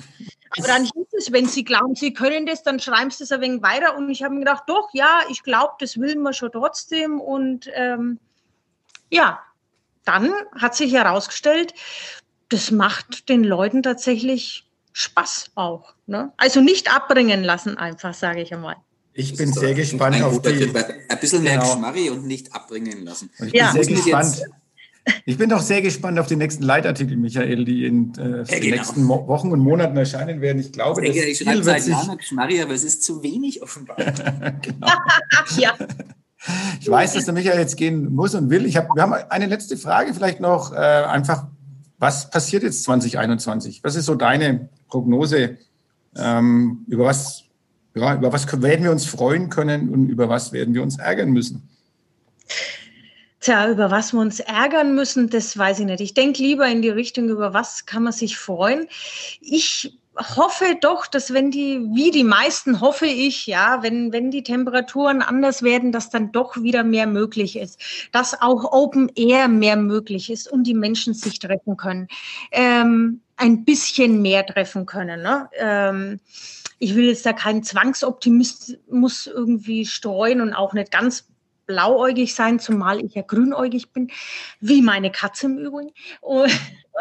Aber 0.57 0.67
dann 0.67 0.83
hieß 0.83 1.07
es, 1.17 1.31
wenn 1.31 1.47
Sie 1.47 1.63
glauben, 1.63 1.95
Sie 1.95 2.13
können 2.13 2.45
das, 2.45 2.63
dann 2.63 2.79
schreiben 2.79 3.11
Sie 3.11 3.23
es 3.23 3.31
ein 3.31 3.41
wenig 3.41 3.61
weiter. 3.61 3.97
Und 3.97 4.09
ich 4.09 4.23
habe 4.23 4.33
mir 4.33 4.41
gedacht, 4.41 4.63
doch, 4.67 4.89
ja, 4.93 5.19
ich 5.29 5.43
glaube, 5.43 5.73
das 5.79 5.99
will 5.99 6.15
man 6.15 6.33
schon 6.33 6.51
trotzdem. 6.51 7.19
Und 7.19 7.69
ähm, 7.73 8.19
ja, 9.09 9.39
dann 10.05 10.31
hat 10.57 10.75
sich 10.75 10.93
herausgestellt, 10.93 11.73
das 12.49 12.71
macht 12.71 13.29
den 13.29 13.43
Leuten 13.43 13.83
tatsächlich 13.83 14.65
Spaß 14.93 15.51
auch. 15.55 15.93
Ne? 16.07 16.31
Also 16.37 16.61
nicht 16.61 16.95
abbringen 16.95 17.43
lassen 17.43 17.77
einfach, 17.77 18.13
sage 18.13 18.41
ich 18.41 18.53
einmal. 18.53 18.77
Ich 19.13 19.35
bin 19.35 19.51
sehr 19.51 19.73
gespannt 19.73 20.21
auf 20.21 20.41
die... 20.41 20.71
Ein 21.09 21.19
bisschen 21.19 21.43
mehr 21.43 21.53
genau. 21.53 21.73
Geschmarri 21.73 22.09
und 22.09 22.25
nicht 22.25 22.53
abbringen 22.53 23.03
lassen. 23.03 23.29
Und 23.39 23.47
ich 23.47 23.53
bin 23.53 23.61
ja. 23.61 23.71
sehr 23.71 23.85
gespannt. 23.85 24.41
Ich 25.25 25.37
bin 25.37 25.49
doch 25.49 25.61
sehr 25.61 25.81
gespannt 25.81 26.19
auf 26.19 26.27
die 26.27 26.35
nächsten 26.35 26.63
Leitartikel, 26.63 27.15
Michael, 27.15 27.63
die 27.63 27.85
in 27.85 28.13
äh, 28.17 28.21
ja, 28.21 28.43
den 28.43 28.61
genau. 28.61 28.75
nächsten 28.75 29.03
Mo 29.03 29.27
Wochen 29.27 29.51
und 29.51 29.59
Monaten 29.59 29.95
erscheinen 29.95 30.41
werden. 30.41 30.59
Ich 30.59 30.71
glaube, 30.71 31.05
ich 31.05 31.13
denke, 31.13 31.29
ich 31.29 31.37
schreibe 31.37 31.63
seit 31.63 31.87
Jahren 31.87 32.17
Geschmarri, 32.17 32.61
aber 32.61 32.73
es 32.73 32.83
ist 32.83 33.03
zu 33.03 33.21
wenig 33.21 33.61
offenbar. 33.61 33.97
genau. 34.61 34.87
ja. 35.57 35.77
Ich 36.79 36.89
weiß, 36.89 37.13
dass 37.13 37.25
der 37.25 37.33
Michael 37.33 37.59
jetzt 37.59 37.77
gehen 37.77 38.13
muss 38.13 38.35
und 38.35 38.49
will. 38.49 38.65
Ich 38.65 38.77
hab, 38.77 38.87
wir 38.95 39.01
haben 39.01 39.13
eine 39.13 39.47
letzte 39.47 39.77
Frage 39.77 40.13
vielleicht 40.13 40.39
noch. 40.39 40.73
Äh, 40.73 40.75
einfach, 40.75 41.47
was 41.97 42.29
passiert 42.29 42.63
jetzt 42.63 42.83
2021? 42.83 43.83
Was 43.83 43.95
ist 43.95 44.05
so 44.05 44.15
deine 44.15 44.69
Prognose? 44.87 45.57
Ähm, 46.15 46.85
über, 46.87 47.05
was, 47.05 47.43
ja, 47.95 48.15
über 48.15 48.31
was 48.31 48.61
werden 48.61 48.83
wir 48.83 48.91
uns 48.91 49.05
freuen 49.05 49.49
können 49.49 49.89
und 49.89 50.09
über 50.09 50.29
was 50.29 50.53
werden 50.53 50.73
wir 50.73 50.83
uns 50.83 50.99
ärgern 50.99 51.31
müssen? 51.31 51.67
Tja, 53.39 53.69
über 53.69 53.91
was 53.91 54.13
wir 54.13 54.21
uns 54.21 54.39
ärgern 54.39 54.95
müssen, 54.95 55.29
das 55.29 55.57
weiß 55.57 55.79
ich 55.79 55.85
nicht. 55.85 56.01
Ich 56.01 56.13
denke 56.13 56.41
lieber 56.41 56.67
in 56.67 56.81
die 56.81 56.89
Richtung, 56.89 57.29
über 57.29 57.53
was 57.53 57.85
kann 57.85 58.03
man 58.03 58.13
sich 58.13 58.37
freuen. 58.37 58.87
Ich 59.39 59.99
hoffe 60.17 60.77
doch, 60.79 61.07
dass 61.07 61.33
wenn 61.33 61.51
die, 61.51 61.81
wie 61.93 62.11
die 62.11 62.23
meisten 62.23 62.81
hoffe 62.81 63.05
ich, 63.05 63.47
ja, 63.47 63.83
wenn, 63.83 64.11
wenn 64.13 64.31
die 64.31 64.43
Temperaturen 64.43 65.21
anders 65.21 65.61
werden, 65.63 65.91
dass 65.91 66.09
dann 66.09 66.31
doch 66.31 66.61
wieder 66.61 66.83
mehr 66.83 67.07
möglich 67.07 67.57
ist, 67.57 67.79
dass 68.11 68.41
auch 68.41 68.71
Open 68.71 69.11
Air 69.15 69.47
mehr 69.47 69.75
möglich 69.75 70.29
ist 70.29 70.51
und 70.51 70.63
die 70.63 70.73
Menschen 70.73 71.13
sich 71.13 71.39
treffen 71.39 71.77
können, 71.77 72.07
ähm, 72.51 73.21
ein 73.37 73.65
bisschen 73.65 74.21
mehr 74.21 74.45
treffen 74.45 74.85
können. 74.85 75.21
Ne? 75.21 75.49
Ähm, 75.57 76.19
ich 76.79 76.95
will 76.95 77.05
jetzt 77.05 77.25
da 77.25 77.33
keinen 77.33 77.63
Zwangsoptimismus 77.63 79.27
irgendwie 79.27 79.85
streuen 79.85 80.41
und 80.41 80.53
auch 80.53 80.73
nicht 80.73 80.91
ganz 80.91 81.25
blauäugig 81.65 82.35
sein, 82.35 82.59
zumal 82.59 83.03
ich 83.03 83.15
ja 83.15 83.21
grünäugig 83.21 83.91
bin, 83.91 84.11
wie 84.59 84.81
meine 84.81 85.11
Katze 85.11 85.47
im 85.47 85.57
Übrigen. 85.57 85.91
Und, 86.21 86.51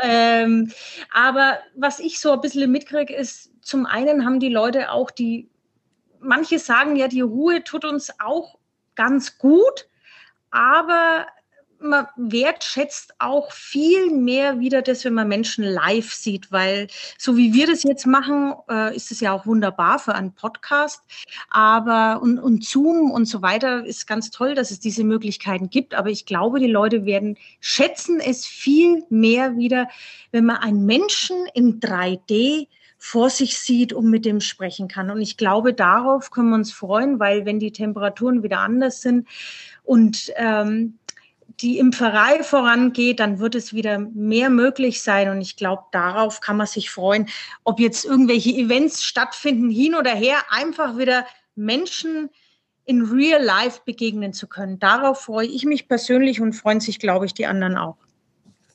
ähm, 0.03 0.72
aber 1.12 1.59
was 1.74 2.00
ich 2.00 2.20
so 2.20 2.33
ein 2.33 2.40
bisschen 2.40 2.70
mitkriege, 2.70 3.14
ist, 3.14 3.50
zum 3.61 3.87
einen 3.87 4.24
haben 4.24 4.40
die 4.40 4.48
Leute 4.48 4.90
auch 4.90 5.11
die, 5.11 5.48
manche 6.20 6.59
sagen 6.59 6.96
ja, 6.96 7.09
die 7.09 7.20
Ruhe 7.20 7.64
tut 7.64 7.85
uns 7.85 8.11
auch 8.20 8.59
ganz 8.94 9.38
gut, 9.38 9.88
aber 10.50 11.27
man 11.85 12.07
wertschätzt 12.16 13.14
auch 13.18 13.53
viel 13.53 14.11
mehr 14.11 14.59
wieder 14.59 14.83
das, 14.83 15.05
wenn 15.05 15.14
man 15.14 15.29
Menschen 15.29 15.64
live 15.64 16.12
sieht, 16.12 16.51
weil 16.51 16.88
so 17.18 17.37
wie 17.37 17.53
wir 17.53 17.66
das 17.66 17.83
jetzt 17.83 18.07
machen, 18.07 18.55
äh, 18.68 18.94
ist 18.97 19.11
es 19.11 19.20
ja 19.20 19.33
auch 19.33 19.47
wunderbar 19.47 19.99
für 19.99 20.14
einen 20.14 20.33
Podcast. 20.33 21.03
Aber 21.51 22.20
und, 22.23 22.38
und 22.38 22.64
Zoom 22.64 23.11
und 23.11 23.27
so 23.27 23.42
weiter 23.42 23.85
ist 23.85 24.07
ganz 24.07 24.31
toll, 24.31 24.55
dass 24.55 24.70
es 24.70 24.81
diese 24.81 25.05
Möglichkeiten 25.05 25.70
gibt. 25.70 25.94
Aber 25.94 26.11
ich 26.11 26.27
glaube, 26.27 26.59
die 26.59 26.70
Leute 26.70 27.05
werden 27.05 27.37
schätzen 27.61 28.20
es 28.20 28.47
viel 28.47 29.05
mehr 29.11 29.57
wieder, 29.57 29.88
wenn 30.33 30.44
man 30.44 30.57
einen 30.57 30.87
Menschen 30.87 31.37
in 31.55 31.81
3D 31.81 32.66
vor 32.99 33.29
sich 33.29 33.59
sieht 33.59 33.92
und 33.92 34.09
mit 34.09 34.25
dem 34.25 34.40
sprechen 34.40 34.88
kann. 34.88 35.11
Und 35.11 35.20
ich 35.20 35.37
glaube, 35.37 35.75
darauf 35.75 36.31
können 36.31 36.49
wir 36.49 36.55
uns 36.55 36.73
freuen, 36.73 37.20
weil 37.20 37.44
wenn 37.44 37.61
die 37.61 37.70
Temperaturen 37.70 38.42
wieder 38.42 38.61
anders 38.61 39.03
sind 39.03 39.29
und 39.83 40.33
ähm, 40.37 40.99
die 41.61 41.79
Impferei 41.79 42.43
vorangeht, 42.43 43.21
dann 43.21 43.38
wird 43.38 43.55
es 43.55 43.73
wieder 43.73 43.99
mehr 43.99 44.51
möglich 44.51 45.03
sein. 45.03 45.29
Und 45.31 45.40
ich 45.40 45.57
glaube, 45.57 45.85
darauf 45.93 46.40
kann 46.40 46.57
man 46.57 46.67
sich 46.67 46.90
freuen, 46.90 47.29
ob 47.62 47.81
jetzt 47.81 48.05
irgendwelche 48.05 48.51
Events 48.51 49.03
stattfinden, 49.05 49.71
hin 49.71 49.95
oder 49.95 50.11
her, 50.11 50.38
einfach 50.51 50.99
wieder 50.99 51.27
Menschen 51.55 52.31
in 52.85 53.03
real 53.03 53.43
life 53.43 53.81
begegnen 53.85 54.33
zu 54.33 54.47
können. 54.47 54.79
Darauf 54.79 55.23
freue 55.23 55.47
ich 55.47 55.64
mich 55.64 55.88
persönlich 55.88 56.40
und 56.40 56.53
freuen 56.53 56.81
sich, 56.81 56.99
glaube 56.99 57.27
ich, 57.27 57.35
die 57.35 57.47
anderen 57.47 57.77
auch. 57.77 57.97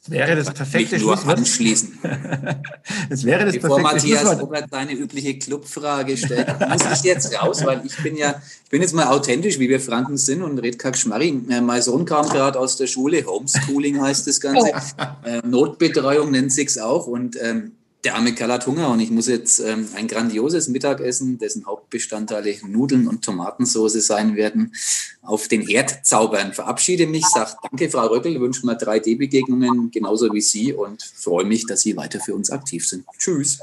Das 0.10 0.18
wäre 0.18 0.36
das 0.36 0.52
perfekte 0.52 0.98
nur 0.98 1.16
Schlusswort. 1.16 1.38
anschließen. 1.38 2.00
das 3.10 3.24
wäre 3.24 3.46
das 3.46 3.56
Bevor 3.56 3.78
perfekte 3.78 3.96
Matthias 3.96 4.22
Schlusswort. 4.22 4.42
Robert 4.42 4.66
seine 4.72 4.94
übliche 4.94 5.38
Clubfrage 5.38 6.18
stellt, 6.18 6.48
muss 6.60 6.82
ich 6.94 7.04
jetzt 7.04 7.40
raus, 7.40 7.64
weil 7.64 7.82
ich 7.86 7.96
bin 8.02 8.16
ja, 8.18 8.42
ich 8.64 8.70
bin 8.70 8.82
jetzt 8.82 8.94
mal 8.94 9.08
authentisch, 9.08 9.60
wie 9.60 9.70
wir 9.70 9.80
Franken 9.80 10.18
sind 10.18 10.42
und 10.42 10.58
red 10.60 10.80
kack 10.80 10.98
Schmarri. 10.98 11.40
Äh, 11.50 11.62
mein 11.62 11.82
Sohn 11.82 12.06
kam 12.06 12.28
gerade 12.28 12.60
aus 12.60 12.78
der 12.78 12.88
Schule, 12.88 13.24
Homeschooling 13.26 14.02
heißt 14.02 14.26
das 14.26 14.40
Ganze. 14.40 14.72
Oh. 14.74 15.28
Äh, 15.28 15.42
Notbetreuung 15.46 16.32
nennt 16.32 16.52
sich's 16.52 16.78
auch 16.78 17.06
und 17.06 17.38
ähm, 17.42 17.74
der 18.04 18.16
arme 18.16 18.34
Kerl 18.34 18.54
hat 18.54 18.66
Hunger 18.66 18.90
und 18.90 19.00
ich 19.02 19.12
muss 19.12 19.28
jetzt 19.28 19.60
ähm, 19.60 19.88
ein 19.96 20.08
grandioses 20.08 20.70
Mittagessen, 20.70 21.38
dessen 21.38 21.66
Hauptbestandteile 21.66 22.56
Nudeln 22.66 23.08
und 23.08 23.26
Tomatensauce 23.26 24.06
sein 24.06 24.36
werden, 24.36 24.74
auf 25.22 25.50
den 25.50 25.62
Herd 25.62 26.06
zaubern. 26.06 26.54
Verabschiede 26.54 27.08
mich, 27.08 27.26
sage 27.26 27.52
danke, 27.62 27.90
Frau 27.90 28.08
Röckel, 28.08 28.40
wünsche 28.40 28.66
mir 28.66 28.78
3D-Begegnungen 28.78 29.92
genauso 29.92 30.34
wie 30.34 30.42
Sie 30.42 30.74
und 30.74 31.04
freue 31.04 31.46
mich, 31.46 31.66
dass 31.66 31.82
Sie 31.82 31.98
weiter 31.98 32.20
für 32.20 32.34
uns 32.36 32.50
aktiv 32.50 32.88
sind. 32.88 33.06
Tschüss. 33.18 33.60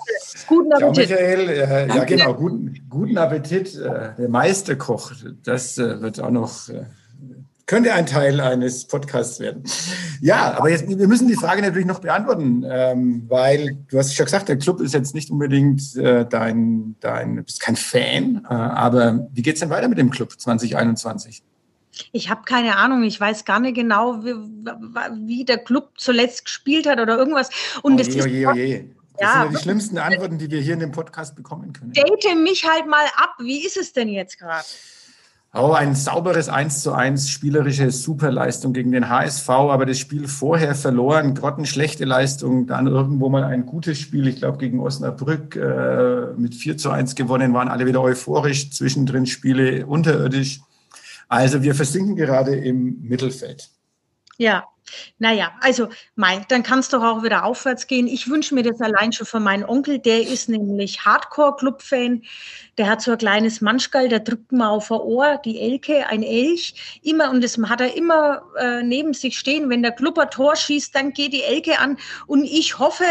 Guten 0.46 0.72
Appetit. 0.72 1.08
Ciao, 1.08 1.18
Michael. 1.18 1.48
Äh, 1.48 1.88
ja, 1.88 2.04
genau. 2.04 2.34
Guten, 2.34 2.86
guten 2.90 3.16
Appetit. 3.16 3.74
Äh, 3.74 4.14
der 4.18 4.28
Meisterkoch, 4.28 5.12
das 5.44 5.78
äh, 5.78 6.00
wird 6.02 6.20
auch 6.20 6.30
noch 6.30 6.68
äh, 6.68 6.84
könnte 7.66 7.92
ein 7.92 8.06
Teil 8.06 8.40
eines 8.40 8.86
Podcasts 8.86 9.40
werden. 9.40 9.64
Ja, 10.20 10.56
aber 10.56 10.70
jetzt, 10.70 10.88
wir 10.88 11.08
müssen 11.08 11.28
die 11.28 11.34
Frage 11.34 11.62
natürlich 11.62 11.86
noch 11.86 11.98
beantworten, 11.98 12.64
ähm, 12.68 13.24
weil 13.28 13.76
du 13.88 13.98
hast 13.98 14.14
schon 14.14 14.26
gesagt, 14.26 14.48
der 14.48 14.56
Club 14.56 14.80
ist 14.80 14.94
jetzt 14.94 15.14
nicht 15.14 15.30
unbedingt 15.30 15.96
äh, 15.96 16.24
dein, 16.24 16.94
dein, 17.00 17.36
du 17.36 17.42
bist 17.42 17.60
kein 17.60 17.76
Fan, 17.76 18.46
äh, 18.48 18.54
aber 18.54 19.28
wie 19.32 19.42
geht's 19.42 19.60
denn 19.60 19.70
weiter 19.70 19.88
mit 19.88 19.98
dem 19.98 20.10
Club 20.10 20.32
2021? 20.38 21.42
Ich 22.12 22.30
habe 22.30 22.42
keine 22.44 22.76
Ahnung, 22.76 23.02
ich 23.02 23.18
weiß 23.18 23.44
gar 23.44 23.58
nicht 23.58 23.74
genau, 23.74 24.22
wie, 24.22 24.34
wie, 25.26 25.44
der 25.44 25.58
Club 25.58 25.92
zuletzt 25.96 26.44
gespielt 26.44 26.86
hat 26.86 27.00
oder 27.00 27.16
irgendwas. 27.16 27.48
Und 27.82 27.94
oh, 27.94 27.96
das 27.96 28.08
je, 28.08 28.18
ist, 28.18 28.26
je, 28.26 28.52
je. 28.52 28.84
Das 29.18 29.20
ja, 29.20 29.32
sind 29.32 29.42
ja 29.42 29.48
die 29.48 29.62
schlimmsten 29.62 29.98
Antworten, 29.98 30.38
die 30.38 30.50
wir 30.50 30.60
hier 30.60 30.74
in 30.74 30.80
dem 30.80 30.92
Podcast 30.92 31.34
bekommen 31.34 31.72
können. 31.72 31.92
Date 31.92 32.36
mich 32.36 32.68
halt 32.68 32.86
mal 32.86 33.06
ab. 33.16 33.36
Wie 33.38 33.64
ist 33.64 33.78
es 33.78 33.94
denn 33.94 34.08
jetzt 34.08 34.38
gerade? 34.38 34.64
Oh, 35.58 35.72
ein 35.72 35.94
sauberes 35.94 36.50
1 36.50 36.82
zu 36.82 36.92
1, 36.92 37.30
spielerische 37.30 37.90
Superleistung 37.90 38.74
gegen 38.74 38.92
den 38.92 39.08
HSV, 39.08 39.48
aber 39.48 39.86
das 39.86 39.98
Spiel 39.98 40.28
vorher 40.28 40.74
verloren, 40.74 41.34
grottenschlechte 41.34 42.04
Leistung, 42.04 42.66
dann 42.66 42.86
irgendwo 42.86 43.30
mal 43.30 43.42
ein 43.42 43.64
gutes 43.64 43.98
Spiel, 43.98 44.26
ich 44.26 44.36
glaube 44.36 44.58
gegen 44.58 44.80
Osnabrück 44.80 45.56
äh, 45.56 46.34
mit 46.36 46.54
4 46.54 46.76
zu 46.76 46.90
1 46.90 47.14
gewonnen, 47.14 47.54
waren 47.54 47.68
alle 47.68 47.86
wieder 47.86 48.02
euphorisch, 48.02 48.70
zwischendrin 48.70 49.24
Spiele 49.24 49.86
unterirdisch. 49.86 50.60
Also 51.26 51.62
wir 51.62 51.74
versinken 51.74 52.16
gerade 52.16 52.54
im 52.54 53.00
Mittelfeld. 53.00 53.70
Ja, 54.38 54.64
naja, 55.18 55.52
also 55.60 55.88
Mai, 56.14 56.44
dann 56.48 56.62
kann 56.62 56.78
es 56.78 56.88
doch 56.88 57.02
auch 57.02 57.22
wieder 57.22 57.44
aufwärts 57.44 57.86
gehen. 57.86 58.06
Ich 58.06 58.28
wünsche 58.28 58.54
mir 58.54 58.62
das 58.62 58.80
allein 58.80 59.12
schon 59.12 59.26
für 59.26 59.40
meinen 59.40 59.64
Onkel, 59.64 59.98
der 59.98 60.22
ist 60.22 60.48
nämlich 60.48 61.04
Hardcore-Club-Fan. 61.04 62.22
Der 62.78 62.88
hat 62.88 63.02
so 63.02 63.12
ein 63.12 63.18
kleines 63.18 63.60
Manschgal, 63.60 64.08
der 64.08 64.20
drückt 64.20 64.52
mal 64.52 64.68
auf 64.68 64.92
ein 64.92 65.00
Ohr, 65.00 65.40
die 65.44 65.60
Elke, 65.60 66.06
ein 66.06 66.22
Elch, 66.22 67.00
immer, 67.02 67.30
und 67.30 67.42
das 67.42 67.58
hat 67.58 67.80
er 67.80 67.96
immer 67.96 68.42
äh, 68.58 68.82
neben 68.82 69.12
sich 69.12 69.38
stehen. 69.38 69.68
Wenn 69.70 69.82
der 69.82 69.92
Club 69.92 70.18
ein 70.18 70.30
Tor 70.30 70.54
schießt, 70.54 70.94
dann 70.94 71.12
geht 71.12 71.32
die 71.32 71.42
Elke 71.42 71.78
an. 71.78 71.98
Und 72.26 72.44
ich 72.44 72.78
hoffe 72.78 73.04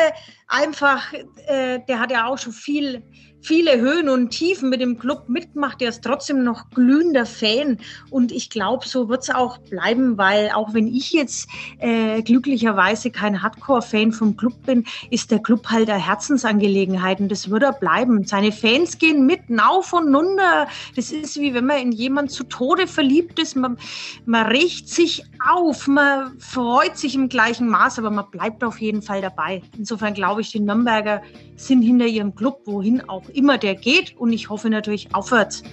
einfach, 0.48 1.12
äh, 1.48 1.80
der 1.88 2.00
hat 2.00 2.12
ja 2.12 2.28
auch 2.28 2.38
schon 2.38 2.54
viel 2.54 3.04
viele 3.46 3.80
Höhen 3.80 4.10
und 4.10 4.32
Tiefen 4.32 4.70
mit 4.70 4.82
dem 4.82 4.98
Club 4.98 5.30
mitgemacht. 5.30 5.82
Er 5.82 5.90
ist 5.90 6.04
trotzdem 6.04 6.44
noch 6.44 6.70
glühender 6.72 7.28
Fan 7.28 7.78
und 8.10 8.32
ich 8.32 8.50
glaube, 8.50 8.88
so 8.88 9.08
wird 9.08 9.22
es 9.22 9.30
auch 9.30 9.60
bleiben, 9.60 10.18
weil 10.18 10.50
auch 10.50 10.74
wenn 10.74 10.88
ich 10.88 11.12
jetzt 11.12 11.48
äh, 11.78 12.24
glücklicherweise 12.24 13.12
kein 13.12 13.44
Hardcore-Fan 13.44 14.12
vom 14.14 14.36
Club 14.36 14.54
bin, 14.66 14.86
ist 15.12 15.30
der 15.30 15.40
Club 15.40 15.68
halt 15.68 15.90
eine 15.90 16.04
Herzensangelegenheit 16.04 17.20
und 17.20 17.30
das 17.30 17.50
wird 17.50 17.62
er 17.62 17.74
bleiben. 17.74 18.26
Seine 18.26 18.52
Fans 18.52 18.98
gehen 18.98 19.26
mit 19.28 19.42
auf 19.60 19.94
und 19.94 20.14
runter. 20.14 20.68
Das 20.96 21.12
ist 21.12 21.40
wie 21.40 21.54
wenn 21.54 21.66
man 21.66 21.78
in 21.78 21.92
jemand 21.92 22.32
zu 22.32 22.44
Tode 22.46 22.88
verliebt 22.88 23.40
ist. 23.40 23.56
Man, 23.56 23.78
man 24.26 24.48
regt 24.48 24.90
sich 24.90 25.24
auf, 25.48 25.88
man 25.88 26.40
freut 26.40 26.98
sich 26.98 27.14
im 27.14 27.30
gleichen 27.30 27.68
Maß, 27.68 28.00
aber 28.00 28.10
man 28.10 28.30
bleibt 28.32 28.64
auf 28.64 28.80
jeden 28.80 29.02
Fall 29.02 29.22
dabei. 29.22 29.62
Insofern 29.78 30.14
glaube 30.14 30.42
ich, 30.42 30.52
die 30.52 30.60
Nürnberger 30.60 31.22
sind 31.56 31.84
hinter 31.84 32.06
ihrem 32.06 32.34
Club, 32.36 32.62
wohin 32.66 33.08
auch 33.08 33.24
immer 33.36 33.58
der 33.58 33.76
geht. 33.76 34.16
Und 34.18 34.34
ich 34.34 34.50
hoffe 34.50 34.70
natürlich 34.70 35.14
aufwärts. 35.14 35.64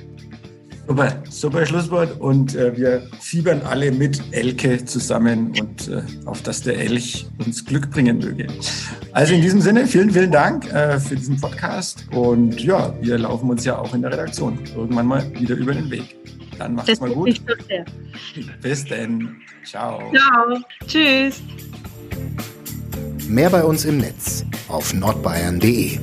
Super, 0.86 1.22
super 1.30 1.64
Schlusswort. 1.64 2.20
Und 2.20 2.56
äh, 2.56 2.76
wir 2.76 3.02
fiebern 3.20 3.62
alle 3.62 3.92
mit 3.92 4.20
Elke 4.32 4.84
zusammen 4.84 5.52
und 5.58 5.88
äh, 5.88 6.02
auf 6.26 6.42
dass 6.42 6.62
der 6.62 6.76
Elch 6.76 7.26
uns 7.44 7.64
Glück 7.64 7.90
bringen 7.90 8.18
möge. 8.18 8.48
Also 9.12 9.34
in 9.34 9.42
diesem 9.42 9.60
Sinne, 9.60 9.86
vielen, 9.86 10.10
vielen 10.10 10.32
Dank 10.32 10.70
äh, 10.72 10.98
für 10.98 11.14
diesen 11.14 11.40
Podcast. 11.40 12.04
Und 12.12 12.60
ja, 12.62 12.92
wir 13.00 13.18
laufen 13.18 13.48
uns 13.50 13.64
ja 13.64 13.78
auch 13.78 13.94
in 13.94 14.02
der 14.02 14.12
Redaktion 14.12 14.58
irgendwann 14.76 15.06
mal 15.06 15.32
wieder 15.38 15.54
über 15.54 15.72
den 15.72 15.90
Weg. 15.90 16.16
Dann 16.58 16.74
macht's 16.74 16.90
das 16.90 17.00
mal 17.00 17.10
gut. 17.10 17.40
Bis 18.60 18.84
dann. 18.84 19.36
Ciao. 19.64 20.02
Ciao. 20.12 20.58
Tschüss. 20.86 21.42
Mehr 23.28 23.50
bei 23.50 23.62
uns 23.62 23.84
im 23.84 23.98
Netz 23.98 24.44
auf 24.68 24.92
nordbayern.de 24.92 25.98